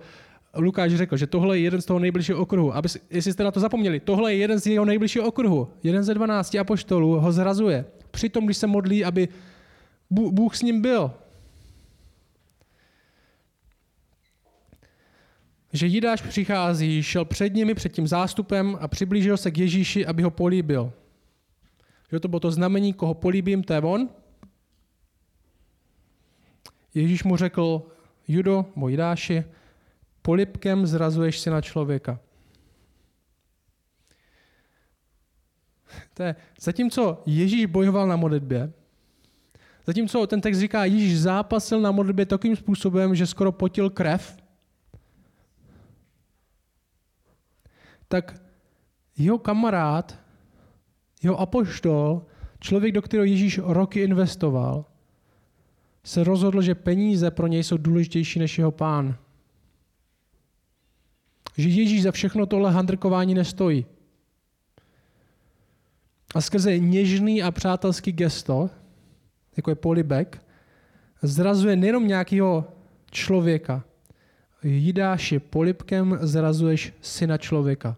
Lukáš 0.56 0.92
řekl, 0.92 1.18
že 1.18 1.28
tohle 1.28 1.58
je 1.58 1.64
jeden 1.64 1.82
z 1.82 1.86
toho 1.86 2.00
nejbližšího 2.00 2.40
okruhu. 2.40 2.76
Aby, 2.76 2.90
jestli 3.10 3.34
jste 3.34 3.44
na 3.44 3.52
to 3.52 3.60
zapomněli, 3.60 4.00
tohle 4.00 4.34
je 4.34 4.38
jeden 4.38 4.60
z 4.60 4.68
jeho 4.68 4.86
nejbližšího 4.86 5.26
okruhu. 5.26 5.68
Jeden 5.84 6.04
ze 6.04 6.14
dvanácti 6.14 6.60
apoštolů 6.60 7.20
ho 7.20 7.32
zrazuje. 7.32 7.86
Přitom, 8.12 8.46
když 8.46 8.58
se 8.58 8.68
modlí, 8.68 9.06
aby 9.06 9.28
Bůh 10.10 10.56
s 10.56 10.62
ním 10.62 10.82
byl. 10.82 11.12
Že 15.74 15.88
Jidáš 15.88 16.22
přichází, 16.22 17.04
šel 17.04 17.26
před 17.26 17.54
nimi, 17.54 17.74
před 17.74 17.94
tím 17.94 18.08
zástupem 18.08 18.78
a 18.82 18.88
přiblížil 18.88 19.38
se 19.38 19.52
k 19.52 19.58
Ježíši, 19.58 20.06
aby 20.06 20.24
ho 20.24 20.32
políbil. 20.32 20.94
Že 22.12 22.20
to 22.20 22.28
bylo 22.28 22.40
to 22.40 22.52
znamení, 22.52 22.94
koho 22.94 23.14
políbím, 23.14 23.64
to 23.64 23.74
je 23.74 23.82
on. 23.82 24.10
Ježíš 26.94 27.24
mu 27.24 27.38
řekl, 27.38 27.82
Judo, 28.28 28.66
můj 28.76 28.92
Jidáši, 28.92 29.44
polipkem 30.22 30.88
zrazuješ 30.88 31.40
si 31.40 31.50
na 31.50 31.62
člověka. 31.62 32.20
To 36.14 36.24
je, 36.24 36.36
zatímco 36.62 37.24
Ježíš 37.26 37.66
bojoval 37.66 38.08
na 38.08 38.16
modlitbě, 38.16 38.72
zatímco 39.88 40.28
ten 40.28 40.42
text 40.42 40.60
říká, 40.60 40.86
Ježíš 40.86 41.20
zápasil 41.20 41.82
na 41.82 41.92
modlitbě 41.92 42.26
takovým 42.26 42.56
způsobem, 42.56 43.16
že 43.16 43.28
skoro 43.28 43.52
potil 43.52 43.90
krev, 43.90 44.43
tak 48.14 48.38
jeho 49.18 49.38
kamarád, 49.42 50.20
jeho 51.24 51.40
apoštol, 51.40 52.26
člověk, 52.60 52.94
do 52.94 53.02
kterého 53.02 53.26
Ježíš 53.26 53.58
roky 53.58 54.02
investoval, 54.02 54.86
se 56.04 56.24
rozhodl, 56.24 56.62
že 56.62 56.76
peníze 56.76 57.32
pro 57.32 57.48
něj 57.48 57.64
jsou 57.64 57.78
důležitější 57.78 58.40
než 58.40 58.58
jeho 58.58 58.72
pán. 58.72 59.18
Že 61.58 61.70
Ježíš 61.70 62.04
za 62.04 62.12
všechno 62.12 62.46
tohle 62.46 62.72
handrkování 62.72 63.34
nestojí. 63.34 63.86
A 66.36 66.42
skrze 66.42 66.78
něžný 66.78 67.44
a 67.44 67.52
přátelský 67.52 68.12
gesto, 68.12 68.70
jako 69.58 69.72
je 69.72 69.76
polibek, 69.76 70.46
zrazuje 71.22 71.76
nejenom 71.76 72.08
nějakého 72.08 72.66
člověka. 73.12 73.84
Jidáši, 74.64 75.40
polibkem 75.40 76.18
zrazuješ 76.22 76.94
syna 77.02 77.38
člověka. 77.38 77.98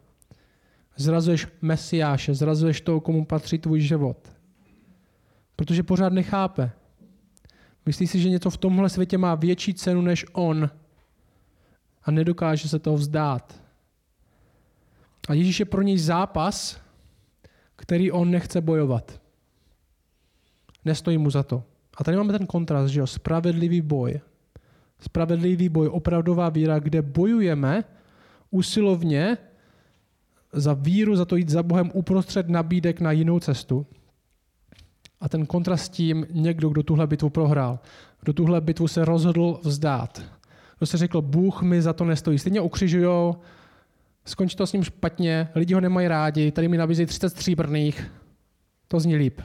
Zrazuješ 0.97 1.47
mesiáše, 1.61 2.33
zrazuješ 2.33 2.81
toho, 2.81 3.01
komu 3.01 3.25
patří 3.25 3.57
tvůj 3.57 3.81
život. 3.81 4.31
Protože 5.55 5.83
pořád 5.83 6.13
nechápe. 6.13 6.71
Myslí 7.85 8.07
si, 8.07 8.19
že 8.19 8.29
něco 8.29 8.49
v 8.49 8.57
tomhle 8.57 8.89
světě 8.89 9.17
má 9.17 9.35
větší 9.35 9.73
cenu 9.73 10.01
než 10.01 10.25
on 10.33 10.69
a 12.03 12.11
nedokáže 12.11 12.69
se 12.69 12.79
toho 12.79 12.97
vzdát. 12.97 13.61
A 15.29 15.33
Ježíš 15.33 15.59
je 15.59 15.65
pro 15.65 15.81
něj 15.81 15.97
zápas, 15.97 16.81
který 17.75 18.11
on 18.11 18.31
nechce 18.31 18.61
bojovat. 18.61 19.21
Nestojí 20.85 21.17
mu 21.17 21.29
za 21.29 21.43
to. 21.43 21.63
A 21.97 22.03
tady 22.03 22.17
máme 22.17 22.33
ten 22.33 22.47
kontrast, 22.47 22.93
že 22.93 22.99
jo, 22.99 23.07
spravedlivý 23.07 23.81
boj. 23.81 24.19
Spravedlivý 24.99 25.69
boj, 25.69 25.87
opravdová 25.87 26.49
víra, 26.49 26.79
kde 26.79 27.01
bojujeme 27.01 27.83
usilovně 28.51 29.37
za 30.55 30.73
víru, 30.73 31.15
za 31.15 31.25
to 31.25 31.35
jít 31.35 31.49
za 31.49 31.63
Bohem 31.63 31.91
uprostřed 31.93 32.49
nabídek 32.49 33.01
na 33.01 33.11
jinou 33.11 33.39
cestu. 33.39 33.85
A 35.19 35.29
ten 35.29 35.45
kontrast 35.45 35.85
s 35.85 35.89
tím 35.89 36.25
někdo, 36.31 36.69
kdo 36.69 36.83
tuhle 36.83 37.07
bitvu 37.07 37.29
prohrál, 37.29 37.79
kdo 38.21 38.33
tuhle 38.33 38.61
bitvu 38.61 38.87
se 38.87 39.05
rozhodl 39.05 39.59
vzdát. 39.63 40.21
Kdo 40.77 40.85
se 40.85 40.97
řekl, 40.97 41.21
Bůh 41.21 41.61
mi 41.61 41.81
za 41.81 41.93
to 41.93 42.05
nestojí. 42.05 42.39
Stejně 42.39 42.61
ukřižujou, 42.61 43.35
skončí 44.25 44.55
to 44.55 44.67
s 44.67 44.73
ním 44.73 44.83
špatně, 44.83 45.47
lidi 45.55 45.73
ho 45.73 45.81
nemají 45.81 46.07
rádi, 46.07 46.51
tady 46.51 46.67
mi 46.67 46.77
nabízejí 46.77 47.05
30 47.05 47.29
stříbrných. 47.29 48.11
To 48.87 48.99
zní 48.99 49.15
líp. 49.15 49.41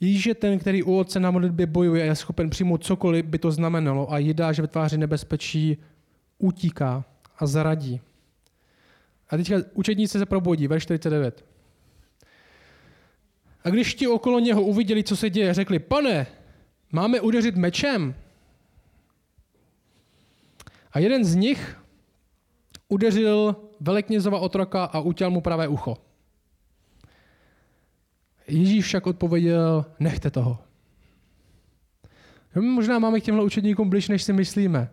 Ježíš 0.00 0.26
je 0.26 0.34
ten, 0.34 0.58
který 0.58 0.82
u 0.82 0.96
otce 0.96 1.20
na 1.20 1.30
modlitbě 1.30 1.66
bojuje 1.66 2.02
a 2.02 2.06
je 2.06 2.14
schopen 2.14 2.50
přijmout 2.50 2.84
cokoliv 2.84 3.26
by 3.26 3.38
to 3.38 3.50
znamenalo 3.50 4.12
a 4.12 4.18
jídá, 4.18 4.52
že 4.52 4.62
vytváří 4.62 4.98
nebezpečí, 4.98 5.76
utíká 6.38 7.04
a 7.38 7.46
zaradí. 7.46 8.00
A 9.30 9.36
teďka 9.36 9.56
učedníci 9.74 10.18
se 10.18 10.26
probudí, 10.26 10.66
ve 10.66 10.80
49. 10.80 11.44
A 13.64 13.70
když 13.70 13.94
ti 13.94 14.06
okolo 14.06 14.38
něho 14.38 14.62
uviděli, 14.62 15.04
co 15.04 15.16
se 15.16 15.30
děje, 15.30 15.54
řekli, 15.54 15.78
pane, 15.78 16.26
máme 16.92 17.20
udeřit 17.20 17.56
mečem? 17.56 18.14
A 20.92 20.98
jeden 20.98 21.24
z 21.24 21.34
nich 21.34 21.78
udeřil 22.88 23.56
veleknězova 23.80 24.38
otroka 24.38 24.84
a 24.84 25.00
utěl 25.00 25.30
mu 25.30 25.40
pravé 25.40 25.68
ucho. 25.68 25.96
Ježíš 28.48 28.84
však 28.84 29.06
odpověděl, 29.06 29.84
nechte 30.00 30.30
toho. 30.30 30.58
Možná 32.60 32.98
máme 32.98 33.20
k 33.20 33.24
těmhle 33.24 33.44
učedníkům 33.44 33.90
blíž, 33.90 34.08
než 34.08 34.22
si 34.22 34.32
myslíme 34.32 34.90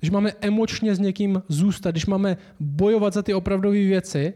když 0.00 0.10
máme 0.10 0.32
emočně 0.40 0.94
s 0.94 0.98
někým 0.98 1.42
zůstat, 1.48 1.90
když 1.90 2.06
máme 2.06 2.36
bojovat 2.60 3.12
za 3.12 3.22
ty 3.22 3.34
opravdové 3.34 3.74
věci, 3.74 4.34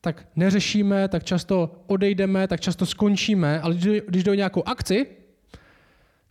tak 0.00 0.28
neřešíme, 0.36 1.08
tak 1.08 1.24
často 1.24 1.82
odejdeme, 1.86 2.48
tak 2.48 2.60
často 2.60 2.86
skončíme, 2.86 3.60
ale 3.60 3.74
když 4.08 4.24
do 4.24 4.34
nějakou 4.34 4.62
akci, 4.68 5.06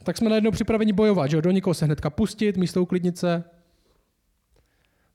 tak 0.03 0.17
jsme 0.17 0.29
najednou 0.29 0.51
připraveni 0.51 0.93
bojovat, 0.93 1.27
že 1.27 1.41
do 1.41 1.51
někoho 1.51 1.73
se 1.73 1.85
hnedka 1.85 2.09
pustit, 2.09 2.57
místo 2.57 2.81
uklidnice, 2.81 3.43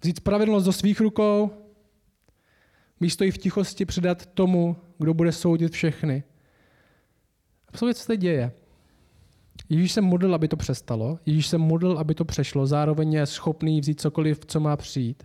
vzít 0.02 0.16
spravedlnost 0.16 0.66
do 0.66 0.72
svých 0.72 1.00
rukou, 1.00 1.50
místo 3.00 3.24
ji 3.24 3.30
v 3.30 3.38
tichosti 3.38 3.84
předat 3.84 4.26
tomu, 4.26 4.76
kdo 4.98 5.14
bude 5.14 5.32
soudit 5.32 5.72
všechny. 5.72 6.22
A 7.68 7.76
co 7.76 7.94
se 7.94 8.16
děje? 8.16 8.52
Ježíš 9.68 9.92
se 9.92 10.00
modlil, 10.00 10.34
aby 10.34 10.48
to 10.48 10.56
přestalo. 10.56 11.18
Ježíš 11.26 11.46
se 11.46 11.58
modlil, 11.58 11.98
aby 11.98 12.14
to 12.14 12.24
přešlo. 12.24 12.66
Zároveň 12.66 13.12
je 13.12 13.26
schopný 13.26 13.80
vzít 13.80 14.00
cokoliv, 14.00 14.40
co 14.46 14.60
má 14.60 14.76
přijít. 14.76 15.22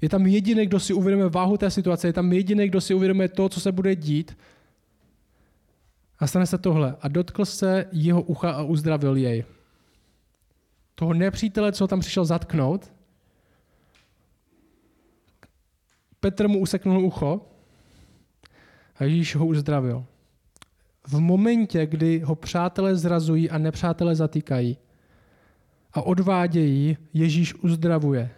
Je 0.00 0.08
tam 0.08 0.26
jediný, 0.26 0.66
kdo 0.66 0.80
si 0.80 0.92
uvědomuje 0.92 1.28
váhu 1.28 1.56
té 1.56 1.70
situace, 1.70 2.08
je 2.08 2.12
tam 2.12 2.32
jediný, 2.32 2.68
kdo 2.68 2.80
si 2.80 2.94
uvědomuje 2.94 3.28
to, 3.28 3.48
co 3.48 3.60
se 3.60 3.72
bude 3.72 3.96
dít. 3.96 4.38
A 6.18 6.26
stane 6.26 6.46
se 6.46 6.58
tohle. 6.58 6.96
A 7.00 7.08
dotkl 7.08 7.44
se 7.44 7.86
jeho 7.92 8.22
ucha 8.22 8.50
a 8.50 8.62
uzdravil 8.62 9.16
jej. 9.16 9.44
Toho 10.94 11.14
nepřítele, 11.14 11.72
co 11.72 11.86
tam 11.86 12.00
přišel 12.00 12.24
zatknout, 12.24 12.92
Petr 16.20 16.48
mu 16.48 16.60
useknul 16.60 17.04
ucho 17.04 17.46
a 18.96 19.04
Ježíš 19.04 19.36
ho 19.36 19.46
uzdravil. 19.46 20.04
V 21.10 21.20
momentě, 21.20 21.86
kdy 21.86 22.18
ho 22.18 22.34
přátelé 22.34 22.96
zrazují 22.96 23.50
a 23.50 23.58
nepřátelé 23.58 24.14
zatýkají 24.14 24.76
a 25.92 26.02
odvádějí, 26.02 26.96
Ježíš 27.12 27.54
uzdravuje. 27.54 28.30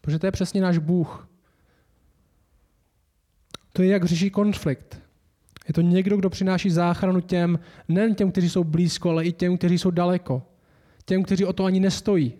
Protože 0.00 0.18
to 0.18 0.26
je 0.26 0.32
přesně 0.32 0.60
náš 0.60 0.78
Bůh. 0.78 1.28
To 3.72 3.82
je, 3.82 3.88
jak 3.88 4.04
řeší 4.04 4.30
konflikt. 4.30 5.02
Je 5.68 5.74
to 5.74 5.80
někdo, 5.80 6.16
kdo 6.16 6.30
přináší 6.30 6.70
záchranu 6.70 7.20
těm, 7.20 7.58
nejen 7.88 8.14
těm, 8.14 8.32
kteří 8.32 8.50
jsou 8.50 8.64
blízko, 8.64 9.10
ale 9.10 9.24
i 9.24 9.32
těm, 9.32 9.58
kteří 9.58 9.78
jsou 9.78 9.90
daleko. 9.90 10.42
Těm, 11.04 11.22
kteří 11.22 11.44
o 11.44 11.52
to 11.52 11.64
ani 11.64 11.80
nestojí. 11.80 12.32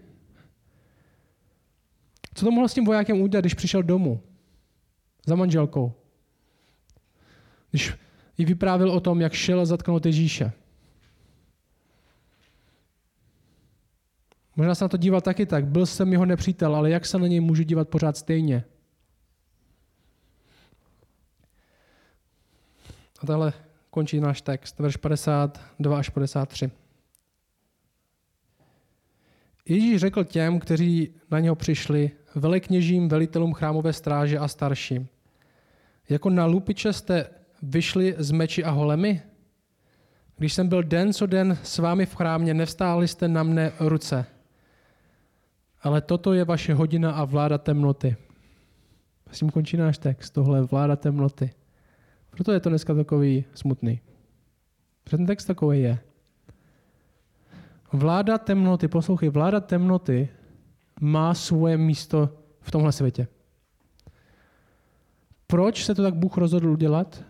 Co 2.35 2.45
to 2.45 2.51
mohlo 2.51 2.69
s 2.69 2.75
tím 2.75 2.85
vojákem 2.85 3.21
udělat, 3.21 3.41
když 3.43 3.55
přišel 3.55 3.83
domů? 3.83 4.21
Za 5.27 5.35
manželkou. 5.35 5.93
Když 7.71 7.93
jí 8.43 8.47
vyprávěl 8.47 8.91
o 8.91 9.01
tom, 9.01 9.21
jak 9.21 9.33
šel 9.33 9.67
zatknout 9.67 10.07
Ježíše. 10.07 10.53
Možná 14.57 14.75
se 14.75 14.85
na 14.85 14.89
to 14.89 14.97
díval 14.97 15.21
taky 15.21 15.47
tak. 15.47 15.67
Byl 15.67 15.87
jsem 15.87 16.13
jeho 16.13 16.27
nepřítel, 16.27 16.77
ale 16.77 16.91
jak 16.91 17.07
se 17.07 17.19
na 17.19 17.27
něj 17.27 17.41
můžu 17.41 17.63
dívat 17.63 17.89
pořád 17.89 18.17
stejně? 18.17 18.65
A 23.21 23.27
tahle 23.27 23.53
končí 23.91 24.21
náš 24.21 24.43
text, 24.43 24.79
verš 24.79 24.97
52 24.97 25.99
až 25.99 26.09
53. 26.09 26.71
Ježíš 29.69 30.01
řekl 30.01 30.25
těm, 30.25 30.61
kteří 30.61 31.15
na 31.31 31.41
něho 31.41 31.55
přišli, 31.55 32.11
velekněžím, 32.35 33.09
velitelům 33.09 33.55
chrámové 33.55 33.93
stráže 33.93 34.39
a 34.39 34.49
starším. 34.49 35.09
Jako 36.09 36.31
na 36.31 36.47
lupiče 36.47 36.93
jste 36.93 37.42
vyšli 37.63 38.15
z 38.19 38.31
meči 38.31 38.65
a 38.65 38.71
holemi? 38.71 39.23
Když 40.37 40.55
jsem 40.55 40.69
byl 40.69 40.83
den 40.83 41.13
co 41.13 41.27
den 41.27 41.59
s 41.63 41.79
vámi 41.79 42.07
v 42.07 42.15
chrámě, 42.15 42.55
nevstáli 42.55 43.09
jste 43.09 43.29
na 43.29 43.43
mne 43.43 43.73
ruce. 43.81 44.27
Ale 45.83 46.01
toto 46.01 46.33
je 46.33 46.45
vaše 46.45 46.75
hodina 46.75 47.13
a 47.13 47.25
vláda 47.25 47.59
temnoty. 47.59 48.17
S 49.31 49.39
tím 49.39 49.51
končí 49.51 49.77
náš 49.77 49.99
text, 49.99 50.31
tohle 50.31 50.63
vláda 50.63 50.97
temnoty. 50.97 51.51
Proto 52.31 52.53
je 52.53 52.61
to 52.61 52.69
dneska 52.69 52.95
takový 52.95 53.45
smutný. 53.55 54.01
Protože 55.05 55.17
ten 55.17 55.27
text 55.27 55.45
takový 55.45 55.83
je. 55.83 55.99
Vláda 57.93 58.39
temnoty, 58.39 58.89
poslouchej, 58.89 59.29
vláda 59.29 59.61
temnoty 59.61 60.29
má 61.01 61.35
svoje 61.35 61.77
místo 61.77 62.39
v 62.61 62.71
tomhle 62.71 62.93
světě. 62.93 63.29
Proč 65.47 65.85
se 65.85 65.95
to 65.95 66.03
tak 66.03 66.15
Bůh 66.15 66.37
rozhodl 66.37 66.71
udělat? 66.71 67.25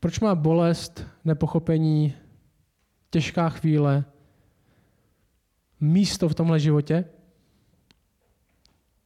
Proč 0.00 0.20
má 0.20 0.34
bolest, 0.34 1.06
nepochopení, 1.24 2.14
těžká 3.10 3.48
chvíle 3.48 4.04
místo 5.80 6.28
v 6.28 6.34
tomhle 6.34 6.60
životě? 6.60 7.04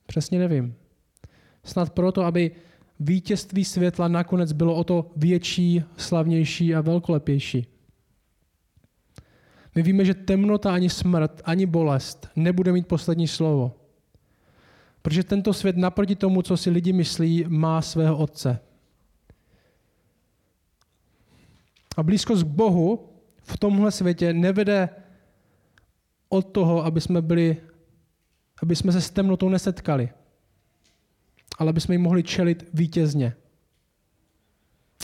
Přesně 0.07 0.39
nevím. 0.39 0.75
Snad 1.65 1.91
proto, 1.91 2.25
aby 2.25 2.51
vítězství 3.01 3.65
světla 3.65 4.09
nakonec 4.09 4.53
bylo 4.53 4.75
o 4.75 4.85
to 4.85 5.11
větší, 5.17 5.85
slavnější 5.97 6.75
a 6.75 6.81
velkolepější. 6.81 7.67
My 9.75 9.83
víme, 9.83 10.05
že 10.05 10.15
temnota 10.15 10.75
ani 10.75 10.91
smrt, 10.91 11.43
ani 11.45 11.67
bolest 11.67 12.29
nebude 12.37 12.73
mít 12.73 12.87
poslední 12.87 13.29
slovo. 13.29 13.73
Protože 15.03 15.25
tento 15.25 15.53
svět 15.53 15.77
naproti 15.77 16.17
tomu, 16.17 16.43
co 16.43 16.57
si 16.57 16.71
lidi 16.71 16.93
myslí, 16.93 17.45
má 17.49 17.83
svého 17.83 18.17
otce. 18.17 18.59
A 21.97 22.03
blízkost 22.03 22.43
k 22.43 22.47
Bohu 22.47 23.09
v 23.43 23.59
tomhle 23.59 23.91
světě 23.91 24.33
nevede 24.33 24.89
od 26.29 26.43
toho, 26.43 26.85
aby 26.85 27.01
jsme 27.01 27.23
byli, 27.23 27.57
aby 28.63 28.77
jsme 28.77 28.93
se 28.93 29.01
s 29.01 29.11
temnotou 29.11 29.49
nesetkali, 29.49 30.11
ale 31.59 31.71
aby 31.71 31.81
jsme 31.81 31.95
jim 31.95 32.03
mohli 32.03 32.23
čelit 32.23 32.69
vítězně. 32.75 33.37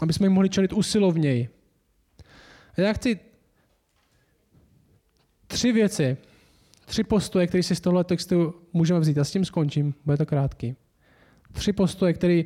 Aby 0.03 0.13
jsme 0.13 0.27
jim 0.27 0.33
mohli 0.33 0.49
čelit 0.49 0.73
usilovněji. 0.73 1.49
A 2.77 2.81
já 2.81 2.93
chci 2.93 3.21
tři 5.47 5.73
věci, 5.73 6.17
tři 6.85 7.05
postoje, 7.05 7.47
které 7.47 7.63
si 7.63 7.77
z 7.77 7.81
tohle 7.81 8.05
textu 8.05 8.55
můžeme 8.73 9.01
vzít. 9.01 9.19
A 9.19 9.25
s 9.25 9.31
tím 9.31 9.45
skončím, 9.45 9.95
bude 10.05 10.17
to 10.17 10.27
krátký. 10.27 10.77
Tři 11.53 11.73
postoje, 11.73 12.13
které 12.13 12.43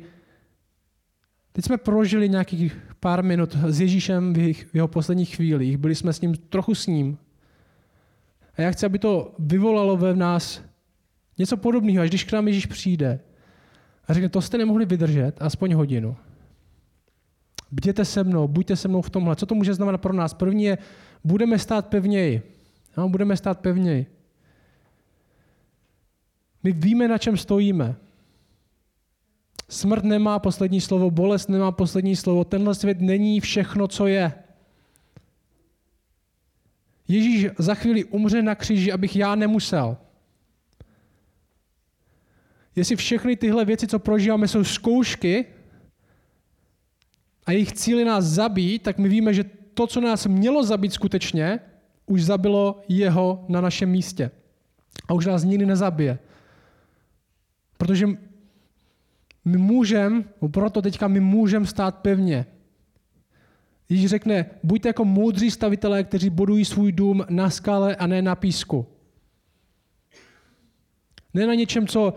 Teď 1.53 1.65
jsme 1.65 1.77
prožili 1.77 2.29
nějakých 2.29 2.77
pár 2.99 3.23
minut 3.23 3.55
s 3.55 3.81
Ježíšem 3.81 4.33
v, 4.33 4.75
jeho 4.75 4.87
posledních 4.87 5.35
chvílích. 5.35 5.77
Byli 5.77 5.95
jsme 5.95 6.13
s 6.13 6.21
ním, 6.21 6.35
trochu 6.35 6.75
s 6.75 6.87
ním. 6.87 7.17
A 8.57 8.61
já 8.61 8.71
chci, 8.71 8.85
aby 8.85 8.99
to 8.99 9.35
vyvolalo 9.39 9.97
ve 9.97 10.15
nás 10.15 10.61
něco 11.37 11.57
podobného, 11.57 12.03
až 12.03 12.09
když 12.09 12.23
k 12.23 12.31
nám 12.31 12.47
Ježíš 12.47 12.65
přijde 12.65 13.19
a 14.07 14.13
řekne, 14.13 14.29
to 14.29 14.41
jste 14.41 14.57
nemohli 14.57 14.85
vydržet, 14.85 15.41
aspoň 15.41 15.73
hodinu. 15.73 16.15
Bděte 17.71 18.05
se 18.05 18.23
mnou, 18.23 18.47
buďte 18.47 18.75
se 18.75 18.87
mnou 18.87 19.01
v 19.01 19.09
tomhle. 19.09 19.35
Co 19.35 19.45
to 19.45 19.55
může 19.55 19.73
znamenat 19.73 19.97
pro 19.97 20.13
nás? 20.13 20.33
První 20.33 20.63
je, 20.63 20.77
budeme 21.23 21.59
stát 21.59 21.87
pevněji. 21.87 22.41
No, 22.97 23.09
budeme 23.09 23.37
stát 23.37 23.59
pevněji. 23.59 24.05
My 26.63 26.71
víme, 26.71 27.07
na 27.07 27.17
čem 27.17 27.37
stojíme. 27.37 27.95
Smrt 29.69 30.03
nemá 30.03 30.39
poslední 30.39 30.81
slovo, 30.81 31.11
bolest 31.11 31.49
nemá 31.49 31.71
poslední 31.71 32.15
slovo, 32.15 32.43
tenhle 32.43 32.75
svět 32.75 33.01
není 33.01 33.39
všechno, 33.39 33.87
co 33.87 34.07
je. 34.07 34.33
Ježíš 37.07 37.47
za 37.57 37.75
chvíli 37.75 38.03
umře 38.03 38.41
na 38.41 38.55
kříži, 38.55 38.91
abych 38.91 39.15
já 39.15 39.35
nemusel. 39.35 39.97
Jestli 42.75 42.95
všechny 42.95 43.35
tyhle 43.35 43.65
věci, 43.65 43.87
co 43.87 43.99
prožíváme, 43.99 44.47
jsou 44.47 44.63
zkoušky 44.63 45.45
a 47.45 47.51
jejich 47.51 47.73
cíly 47.73 48.05
nás 48.05 48.25
zabít, 48.25 48.83
tak 48.83 48.97
my 48.97 49.09
víme, 49.09 49.33
že 49.33 49.43
to, 49.73 49.87
co 49.87 50.01
nás 50.01 50.25
mělo 50.25 50.63
zabít 50.63 50.93
skutečně, 50.93 51.59
už 52.05 52.23
zabilo 52.23 52.81
jeho 52.87 53.45
na 53.49 53.61
našem 53.61 53.89
místě. 53.89 54.31
A 55.07 55.13
už 55.13 55.25
nás 55.25 55.43
nikdy 55.43 55.65
nezabije. 55.65 56.19
Protože 57.77 58.07
my 59.45 59.57
můžeme, 59.57 60.23
proto 60.51 60.81
teďka 60.81 61.07
my 61.07 61.19
můžeme 61.19 61.65
stát 61.65 61.95
pevně. 61.95 62.45
Ježíš 63.89 64.09
řekne, 64.09 64.45
buďte 64.63 64.89
jako 64.89 65.05
moudří 65.05 65.51
stavitelé, 65.51 66.03
kteří 66.03 66.29
budují 66.29 66.65
svůj 66.65 66.91
dům 66.91 67.25
na 67.29 67.49
skale 67.49 67.95
a 67.95 68.07
ne 68.07 68.21
na 68.21 68.35
písku. 68.35 68.87
Ne 71.33 71.47
na 71.47 71.53
něčem, 71.53 71.87
co 71.87 72.13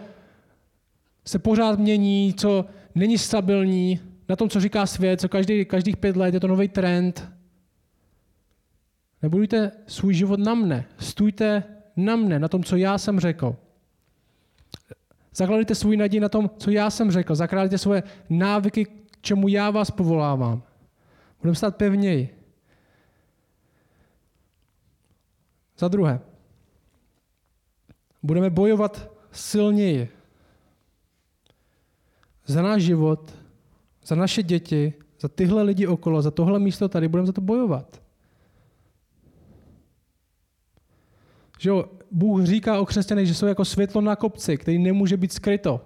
se 1.25 1.39
pořád 1.39 1.79
mění, 1.79 2.35
co 2.35 2.67
není 2.95 3.19
stabilní, 3.19 4.01
na 4.29 4.37
tom, 4.37 4.49
co 4.49 4.61
říká 4.61 4.87
svět, 4.87 5.21
co 5.21 5.29
každý, 5.29 5.65
každých 5.65 5.97
pět 5.97 6.17
let 6.17 6.35
je 6.35 6.41
to 6.41 6.49
nový 6.49 6.69
trend. 6.69 7.31
Nebudujte 9.23 9.73
svůj 9.87 10.15
život 10.15 10.41
na 10.41 10.55
mne. 10.55 10.85
Stůjte 10.99 11.65
na 11.97 12.17
mne, 12.17 12.39
na 12.39 12.49
tom, 12.49 12.65
co 12.65 12.77
já 12.77 12.99
jsem 12.99 13.21
řekl. 13.21 13.57
Zakládejte 15.37 15.75
svůj 15.75 15.97
naději 15.97 16.21
na 16.21 16.29
tom, 16.29 16.51
co 16.59 16.71
já 16.71 16.91
jsem 16.91 17.11
řekl. 17.11 17.35
Zakládejte 17.35 17.79
svoje 17.79 18.03
návyky, 18.31 18.85
k 18.85 19.21
čemu 19.21 19.49
já 19.49 19.71
vás 19.71 19.91
povolávám. 19.91 20.63
Budeme 21.41 21.55
stát 21.55 21.77
pevněji. 21.77 22.43
Za 25.79 25.89
druhé, 25.89 26.21
budeme 28.23 28.51
bojovat 28.51 29.11
silněji. 29.33 30.09
Za 32.47 32.63
náš 32.63 32.83
život, 32.83 33.35
za 34.07 34.15
naše 34.15 34.43
děti, 34.43 34.95
za 35.21 35.29
tyhle 35.29 35.63
lidi 35.63 35.87
okolo, 35.87 36.23
za 36.23 36.31
tohle 36.31 36.59
místo 36.59 36.89
tady, 36.89 37.09
budeme 37.09 37.27
za 37.27 37.33
to 37.33 37.41
bojovat. 37.41 38.03
Že 41.59 41.69
jo, 41.71 41.85
Bůh 42.17 42.45
říká 42.45 42.81
o 42.81 42.87
křesťanech, 42.87 43.27
že 43.27 43.35
jsou 43.35 43.47
jako 43.47 43.65
světlo 43.65 44.01
na 44.01 44.17
kopci, 44.17 44.57
který 44.57 44.79
nemůže 44.79 45.17
být 45.17 45.33
skryto. 45.33 45.81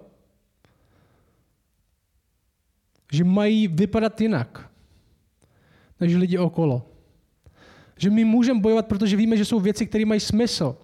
Že 3.11 3.23
mají 3.23 3.67
vypadat 3.67 4.21
jinak 4.21 4.69
než 5.99 6.15
lidi 6.15 6.37
okolo. 6.37 6.87
Že 7.97 8.09
my 8.09 8.23
můžeme 8.25 8.59
bojovat, 8.59 8.87
protože 8.87 9.17
víme, 9.17 9.37
že 9.37 9.45
jsou 9.45 9.59
věci, 9.59 9.87
které 9.87 10.05
mají 10.05 10.19
smysl. 10.19 10.77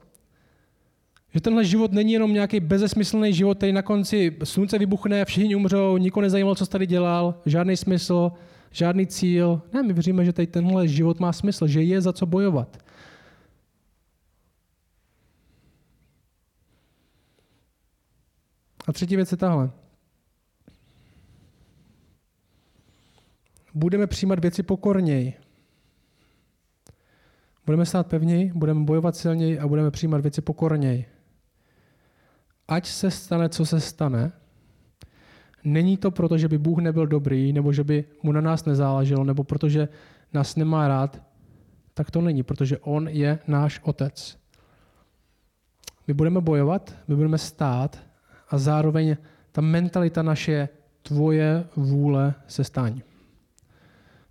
Že 1.33 1.41
tenhle 1.41 1.65
život 1.65 1.91
není 1.91 2.13
jenom 2.13 2.33
nějaký 2.33 2.59
bezesmyslný 2.59 3.33
život, 3.33 3.57
který 3.57 3.71
na 3.71 3.81
konci 3.81 4.37
slunce 4.43 4.77
vybuchne, 4.77 5.25
všichni 5.25 5.55
umřou, 5.55 5.97
nikoho 5.97 6.21
nezajímalo, 6.21 6.55
co 6.55 6.65
jsi 6.65 6.71
tady 6.71 6.87
dělal, 6.87 7.41
žádný 7.45 7.77
smysl, 7.77 8.31
žádný 8.71 9.07
cíl. 9.07 9.61
Ne, 9.73 9.83
my 9.83 9.93
věříme, 9.93 10.25
že 10.25 10.33
tady 10.33 10.47
tenhle 10.47 10.87
život 10.87 11.19
má 11.19 11.33
smysl, 11.33 11.67
že 11.67 11.81
je 11.81 12.01
za 12.01 12.13
co 12.13 12.25
bojovat. 12.25 12.86
A 18.87 18.93
třetí 18.93 19.15
věc 19.15 19.31
je 19.31 19.37
tahle. 19.37 19.71
Budeme 23.73 24.07
přijímat 24.07 24.39
věci 24.39 24.63
pokorněji. 24.63 25.33
Budeme 27.65 27.85
stát 27.85 28.07
pevněji, 28.07 28.51
budeme 28.55 28.83
bojovat 28.83 29.15
silněji 29.15 29.59
a 29.59 29.67
budeme 29.67 29.91
přijímat 29.91 30.21
věci 30.21 30.41
pokorněji. 30.41 31.05
Ať 32.67 32.87
se 32.87 33.11
stane, 33.11 33.49
co 33.49 33.65
se 33.65 33.79
stane, 33.79 34.31
není 35.63 35.97
to 35.97 36.11
proto, 36.11 36.37
že 36.37 36.47
by 36.47 36.57
Bůh 36.57 36.79
nebyl 36.79 37.07
dobrý, 37.07 37.53
nebo 37.53 37.73
že 37.73 37.83
by 37.83 38.05
mu 38.23 38.31
na 38.31 38.41
nás 38.41 38.65
nezáleželo, 38.65 39.23
nebo 39.23 39.43
protože 39.43 39.87
nás 40.33 40.55
nemá 40.55 40.87
rád, 40.87 41.21
tak 41.93 42.11
to 42.11 42.21
není, 42.21 42.43
protože 42.43 42.77
On 42.77 43.07
je 43.07 43.39
náš 43.47 43.79
Otec. 43.83 44.37
My 46.07 46.13
budeme 46.13 46.41
bojovat, 46.41 46.95
my 47.07 47.15
budeme 47.15 47.37
stát 47.37 48.06
a 48.49 48.57
zároveň 48.57 49.17
ta 49.51 49.61
mentalita 49.61 50.21
naše 50.21 50.69
tvoje 51.01 51.65
vůle 51.75 52.33
se 52.47 52.63
staň. 52.63 53.01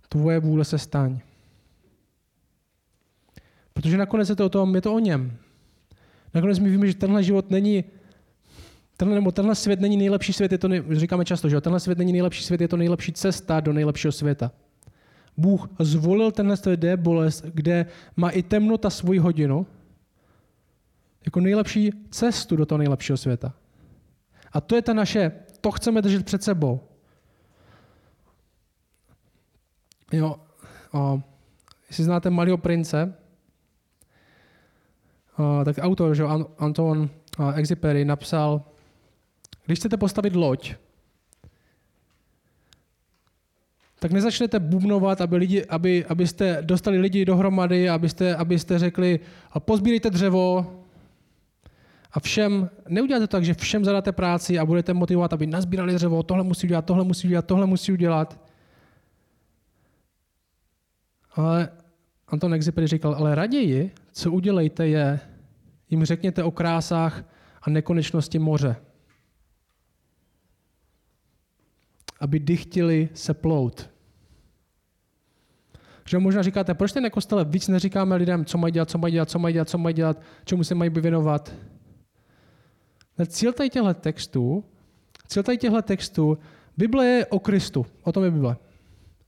Tvoje 0.09 0.39
vůle 0.39 0.65
se 0.65 0.77
staň. 0.77 1.19
Protože 3.73 3.97
nakonec 3.97 4.29
je 4.29 4.35
to 4.35 4.45
o 4.45 4.49
tom, 4.49 4.75
je 4.75 4.81
to 4.81 4.93
o 4.93 4.99
něm. 4.99 5.37
Nakonec 6.33 6.59
my 6.59 6.69
víme, 6.69 6.87
že 6.87 6.93
tenhle 6.93 7.23
život 7.23 7.51
není, 7.51 7.83
tenhle, 8.97 9.15
nebo 9.15 9.31
tenhle 9.31 9.55
svět 9.55 9.79
není 9.79 9.97
nejlepší 9.97 10.33
svět, 10.33 10.51
je 10.51 10.57
to 10.57 10.67
nej, 10.67 10.83
říkáme 10.91 11.25
často, 11.25 11.49
že 11.49 11.61
tenhle 11.61 11.79
svět 11.79 11.97
není 11.97 12.11
nejlepší 12.11 12.43
svět, 12.43 12.61
je 12.61 12.67
to 12.67 12.77
nejlepší 12.77 13.13
cesta 13.13 13.59
do 13.59 13.73
nejlepšího 13.73 14.11
světa. 14.11 14.51
Bůh 15.37 15.67
zvolil 15.79 16.31
tenhle 16.31 16.57
svět, 16.57 16.79
kde 16.79 16.87
je 16.87 16.97
bolest, 16.97 17.45
kde 17.53 17.85
má 18.15 18.29
i 18.29 18.43
temnota 18.43 18.89
svoji 18.89 19.19
hodinu, 19.19 19.67
jako 21.25 21.39
nejlepší 21.39 21.91
cestu 22.09 22.55
do 22.55 22.65
toho 22.65 22.77
nejlepšího 22.77 23.17
světa. 23.17 23.53
A 24.57 24.61
to 24.61 24.75
je 24.75 24.81
ta 24.81 24.93
naše, 24.93 25.31
to 25.61 25.71
chceme 25.71 26.01
držet 26.01 26.25
před 26.25 26.43
sebou. 26.43 26.81
Jo, 30.11 30.35
o, 30.93 31.21
jestli 31.87 32.03
znáte 32.03 32.29
Malého 32.29 32.57
prince, 32.57 33.13
o, 35.37 35.65
tak 35.65 35.75
autor, 35.81 36.15
že 36.15 36.23
Anton 36.57 37.09
Exupery 37.55 38.05
napsal, 38.05 38.61
když 39.65 39.79
chcete 39.79 39.97
postavit 39.97 40.35
loď, 40.35 40.73
tak 43.99 44.11
nezačnete 44.11 44.59
bubnovat, 44.59 45.21
aby 45.21 45.37
lidi, 45.37 45.65
aby, 45.65 46.05
abyste 46.05 46.57
dostali 46.61 46.99
lidi 46.99 47.25
dohromady, 47.25 47.89
abyste, 47.89 48.35
abyste 48.35 48.79
řekli, 48.79 49.19
pozbírejte 49.59 50.09
dřevo, 50.09 50.76
a 52.11 52.19
všem, 52.19 52.69
neuděláte 52.89 53.27
to 53.27 53.31
tak, 53.31 53.45
že 53.45 53.53
všem 53.53 53.85
zadáte 53.85 54.11
práci 54.11 54.59
a 54.59 54.65
budete 54.65 54.93
motivovat, 54.93 55.33
aby 55.33 55.47
nazbírali 55.47 55.93
dřevo, 55.93 56.23
tohle 56.23 56.43
musí 56.43 56.67
udělat, 56.67 56.85
tohle 56.85 57.03
musí 57.03 57.27
udělat, 57.27 57.45
tohle 57.45 57.65
musí 57.65 57.91
udělat. 57.91 58.39
Ale 61.31 61.69
Anton 62.27 62.53
Exupery 62.53 62.87
říkal, 62.87 63.15
ale 63.15 63.35
raději, 63.35 63.91
co 64.11 64.31
udělejte 64.31 64.87
je, 64.87 65.19
jim 65.89 66.05
řekněte 66.05 66.43
o 66.43 66.51
krásách 66.51 67.23
a 67.61 67.69
nekonečnosti 67.69 68.39
moře. 68.39 68.75
Aby 72.19 72.39
dychtili 72.39 73.09
se 73.13 73.33
plout. 73.33 73.89
Že 76.09 76.19
možná 76.19 76.41
říkáte, 76.41 76.73
proč 76.73 76.91
ten 76.91 77.09
kostele 77.09 77.45
víc 77.45 77.67
neříkáme 77.67 78.15
lidem, 78.15 78.45
co 78.45 78.57
mají 78.57 78.73
dělat, 78.73 78.89
co 78.89 78.97
mají 78.97 79.13
dělat, 79.13 79.29
co 79.29 79.39
mají 79.39 79.53
dělat, 79.53 79.69
co 79.69 79.77
mají 79.77 79.93
dělat, 79.93 80.21
čemu 80.45 80.63
se 80.63 80.75
mají 80.75 80.89
věnovat. 80.89 81.53
Cíl 83.25 83.53
tady 83.53 83.69
těchto 83.69 83.93
textů, 83.93 84.63
cíl 85.27 85.43
tady 85.43 85.57
těchto 85.57 85.81
textů, 85.81 86.37
Bible 86.77 87.05
je 87.05 87.25
o 87.25 87.39
Kristu, 87.39 87.85
o 88.03 88.11
tom 88.11 88.23
je 88.23 88.31
Bible. 88.31 88.57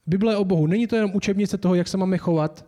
Bible 0.08 0.34
je 0.34 0.38
o 0.38 0.46
Bohu. 0.46 0.68
Není 0.68 0.88
to 0.88 0.96
jenom 0.96 1.12
učebnice 1.14 1.58
toho, 1.58 1.76
jak 1.76 1.88
se 1.88 1.98
máme 1.98 2.18
chovat. 2.18 2.66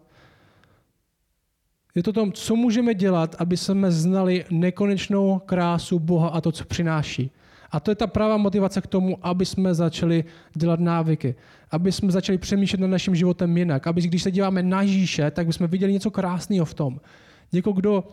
Je 1.95 2.03
to 2.03 2.13
tom, 2.13 2.31
co 2.31 2.55
můžeme 2.55 2.93
dělat, 2.93 3.35
aby 3.39 3.57
jsme 3.57 3.91
znali 3.91 4.45
nekonečnou 4.49 5.39
krásu 5.39 5.99
Boha 5.99 6.29
a 6.29 6.41
to, 6.41 6.51
co 6.51 6.65
přináší. 6.65 7.31
A 7.71 7.79
to 7.79 7.91
je 7.91 7.95
ta 7.95 8.07
pravá 8.07 8.37
motivace 8.37 8.81
k 8.81 8.87
tomu, 8.87 9.17
aby 9.21 9.45
jsme 9.45 9.73
začali 9.73 10.23
dělat 10.53 10.79
návyky. 10.79 11.35
Aby 11.71 11.91
jsme 11.91 12.11
začali 12.11 12.37
přemýšlet 12.37 12.79
nad 12.79 12.87
naším 12.87 13.15
životem 13.15 13.57
jinak. 13.57 13.87
Aby 13.87 14.01
když 14.01 14.23
se 14.23 14.31
díváme 14.31 14.63
na 14.63 14.81
Ježíše, 14.81 15.31
tak 15.31 15.47
bychom 15.47 15.67
viděli 15.67 15.93
něco 15.93 16.11
krásného 16.11 16.65
v 16.65 16.73
tom. 16.73 16.99
Někoho, 17.53 17.73
kdo 17.73 18.03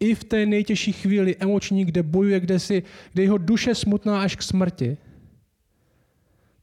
i 0.00 0.14
v 0.14 0.24
té 0.24 0.46
nejtěžší 0.46 0.92
chvíli 0.92 1.36
emoční, 1.38 1.84
kde 1.84 2.02
bojuje, 2.02 2.40
kde, 2.40 2.58
si, 2.58 2.82
kde 3.12 3.22
jeho 3.22 3.38
duše 3.38 3.74
smutná 3.74 4.22
až 4.22 4.36
k 4.36 4.42
smrti, 4.42 4.96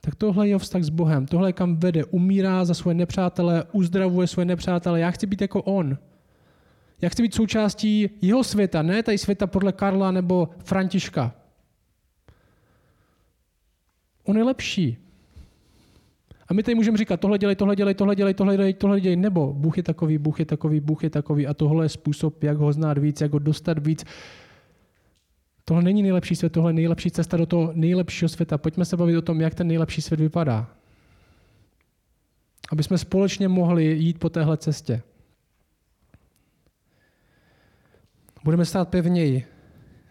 tak 0.01 0.15
tohle 0.15 0.47
je 0.47 0.59
vztah 0.59 0.83
s 0.83 0.89
Bohem. 0.89 1.25
Tohle 1.25 1.49
je 1.49 1.53
kam 1.53 1.75
vede. 1.75 2.05
Umírá 2.05 2.65
za 2.65 2.73
svoje 2.73 2.95
nepřátele, 2.95 3.63
uzdravuje 3.71 4.27
svoje 4.27 4.45
nepřátele. 4.45 4.99
Já 4.99 5.11
chci 5.11 5.27
být 5.27 5.41
jako 5.41 5.61
on. 5.61 5.97
Já 7.01 7.09
chci 7.09 7.21
být 7.23 7.33
součástí 7.33 8.09
jeho 8.21 8.43
světa, 8.43 8.81
ne 8.81 9.03
tady 9.03 9.17
světa 9.17 9.47
podle 9.47 9.71
Karla 9.71 10.11
nebo 10.11 10.49
Františka. 10.63 11.35
On 14.23 14.37
je 14.37 14.43
lepší. 14.43 15.02
A 16.53 16.55
my 16.55 16.63
tady 16.63 16.75
můžeme 16.75 16.97
říkat, 16.97 17.19
tohle 17.19 17.37
dělej, 17.37 17.55
tohle 17.55 17.75
dělej, 17.75 17.95
tohle 17.95 18.15
dělej, 18.15 18.33
tohle 18.33 18.55
dělej, 18.57 18.73
tohle 18.73 19.01
dělej, 19.01 19.15
nebo 19.15 19.53
Bůh 19.53 19.77
je 19.77 19.83
takový, 19.83 20.17
Bůh 20.17 20.39
je 20.39 20.45
takový, 20.45 20.79
Bůh 20.79 21.03
je 21.03 21.09
takový 21.09 21.47
a 21.47 21.53
tohle 21.53 21.85
je 21.85 21.89
způsob, 21.89 22.43
jak 22.43 22.57
ho 22.57 22.73
znát 22.73 22.97
víc, 22.97 23.21
jak 23.21 23.33
ho 23.33 23.39
dostat 23.39 23.87
víc. 23.87 24.05
Tohle 25.65 25.83
není 25.83 26.01
nejlepší 26.01 26.35
svět, 26.35 26.53
tohle 26.53 26.69
je 26.69 26.73
nejlepší 26.73 27.11
cesta 27.11 27.37
do 27.37 27.45
toho 27.45 27.71
nejlepšího 27.75 28.29
světa. 28.29 28.57
Pojďme 28.57 28.85
se 28.85 28.97
bavit 28.97 29.17
o 29.17 29.21
tom, 29.21 29.41
jak 29.41 29.55
ten 29.55 29.67
nejlepší 29.67 30.01
svět 30.01 30.19
vypadá. 30.19 30.69
Aby 32.71 32.83
jsme 32.83 32.97
společně 32.97 33.47
mohli 33.47 33.85
jít 33.85 34.19
po 34.19 34.29
téhle 34.29 34.57
cestě. 34.57 35.01
Budeme 38.43 38.65
stát 38.65 38.89
pevněji. 38.89 39.45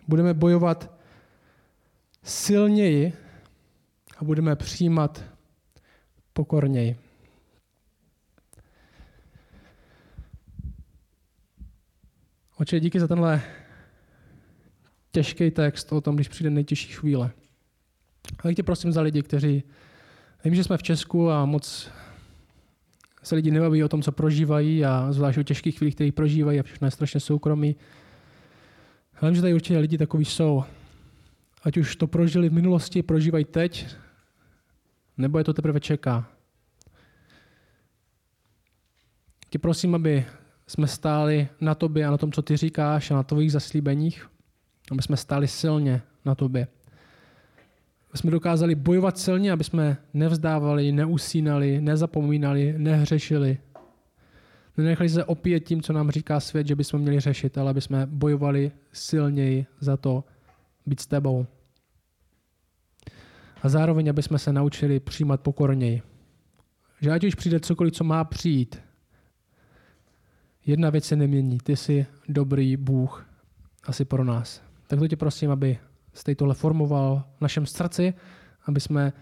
Budeme 0.09 0.35
bojovat 0.35 0.91
silněji 2.23 3.13
a 4.19 4.25
budeme 4.25 4.57
přijímat 4.57 5.32
pokorněji. 6.33 6.97
Oče, 12.57 12.81
díky 12.81 13.01
za 13.01 13.09
tenhle 13.09 13.43
těžký 15.13 15.51
text 15.51 15.93
o 15.93 16.01
tom, 16.01 16.15
když 16.15 16.29
přijde 16.29 16.51
nejtěžší 16.51 16.93
chvíle. 16.93 17.31
Ale 18.45 18.55
tě 18.55 18.63
prosím 18.63 18.93
za 18.93 19.01
lidi, 19.01 19.23
kteří, 19.23 19.63
vím, 20.45 20.55
že 20.55 20.65
jsme 20.65 20.77
v 20.77 20.83
Česku 20.83 21.31
a 21.31 21.45
moc 21.45 21.91
se 23.23 23.35
lidi 23.35 23.51
nebaví 23.51 23.85
o 23.85 23.89
tom, 23.89 24.03
co 24.03 24.13
prožívají 24.13 24.85
a 24.85 25.13
zvlášť 25.13 25.39
o 25.39 25.43
těžkých 25.43 25.79
chvílích, 25.79 25.95
které 25.95 26.13
prožívají 26.13 26.61
a 26.61 26.63
všechno 26.63 26.87
je 26.87 26.91
strašně 26.91 27.21
soukromí. 27.21 27.77
Ale 29.21 29.31
vím, 29.31 29.37
že 29.37 29.43
tady 29.43 29.55
určitě 29.55 29.79
lidi 29.79 29.99
takový 29.99 30.25
jsou. 30.25 30.65
Ať 31.63 31.77
už 31.77 31.97
to 31.97 32.07
prožili 32.07 32.49
v 32.49 32.53
minulosti, 32.53 33.03
prožívají 33.03 33.45
teď, 33.45 33.87
nebo 35.19 35.39
je 35.39 35.45
to 35.45 35.53
teprve 35.53 35.81
čeká? 35.81 36.29
Ti 39.51 39.59
prosím, 39.59 39.95
aby 39.95 40.25
jsme 40.67 40.87
stáli 40.87 41.49
na 41.61 41.75
tobě 41.75 42.07
a 42.07 42.11
na 42.11 42.19
tom, 42.19 42.33
co 42.33 42.43
ty 42.43 42.57
říkáš 42.57 43.11
a 43.11 43.15
na 43.15 43.23
tvých 43.23 43.53
zaslíbeních, 43.53 44.29
aby 44.91 45.03
jsme 45.03 45.17
stáli 45.17 45.49
silně 45.49 46.03
na 46.25 46.35
tobě. 46.35 46.67
Aby 48.09 48.19
jsme 48.19 48.31
dokázali 48.31 48.75
bojovat 48.75 49.19
silně, 49.19 49.53
aby 49.53 49.65
jsme 49.65 49.97
nevzdávali, 50.15 50.93
neusínali, 50.93 51.81
nezapomínali, 51.81 52.75
nehřešili. 52.79 53.59
Nenechali 54.77 55.09
se 55.09 55.25
opět 55.25 55.61
tím, 55.61 55.83
co 55.83 55.93
nám 55.93 56.11
říká 56.11 56.41
svět, 56.41 56.67
že 56.67 56.77
bychom 56.77 57.01
měli 57.01 57.21
řešit, 57.21 57.59
ale 57.59 57.71
aby 57.71 57.81
jsme 57.81 58.07
bojovali 58.07 58.73
silněji 58.93 59.67
za 59.81 59.97
to 59.97 60.25
být 60.87 61.01
s 61.01 61.07
tebou 61.07 61.47
a 63.63 63.69
zároveň, 63.69 64.11
aby 64.11 64.23
jsme 64.23 64.39
se 64.39 64.53
naučili 64.53 65.01
přijímat 65.01 65.41
pokorněji. 65.41 66.03
Že 67.01 67.11
ať 67.11 67.25
už 67.25 67.35
přijde 67.35 67.61
cokoliv, 67.61 67.93
co 67.93 68.05
má 68.05 68.25
přijít, 68.25 68.83
jedna 70.67 70.91
věc 70.91 71.05
se 71.05 71.17
nemění. 71.17 71.59
Ty 71.59 71.77
jsi 71.77 72.07
dobrý 72.29 72.77
Bůh 72.77 73.27
asi 73.85 74.05
pro 74.05 74.25
nás. 74.25 74.63
Tak 74.87 74.99
to 74.99 75.09
tě 75.09 75.17
prosím, 75.17 75.51
aby 75.51 75.79
jste 76.13 76.35
tohle 76.35 76.55
formoval 76.55 77.25
v 77.37 77.41
našem 77.41 77.67
srdci, 77.67 78.15
aby 78.67 78.81
jsme 78.81 79.13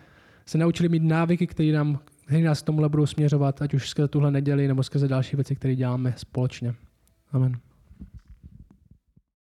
se 0.47 0.59
naučili 0.59 0.89
mít 0.89 1.03
návyky, 1.03 1.47
které, 1.47 1.73
nám, 1.73 1.99
které 2.27 2.43
nás 2.43 2.63
k 2.63 2.67
tomuhle 2.67 2.89
budou 2.89 3.07
směřovat, 3.07 3.63
ať 3.63 3.75
už 3.75 3.89
skrze 3.89 4.09
tuhle 4.09 4.31
neděli 4.31 4.69
nebo 4.69 4.83
skrze 4.83 5.09
další 5.09 5.37
věci, 5.37 5.57
které 5.57 5.77
děláme 5.77 6.15
společně. 6.17 6.75
Amen. 7.33 7.70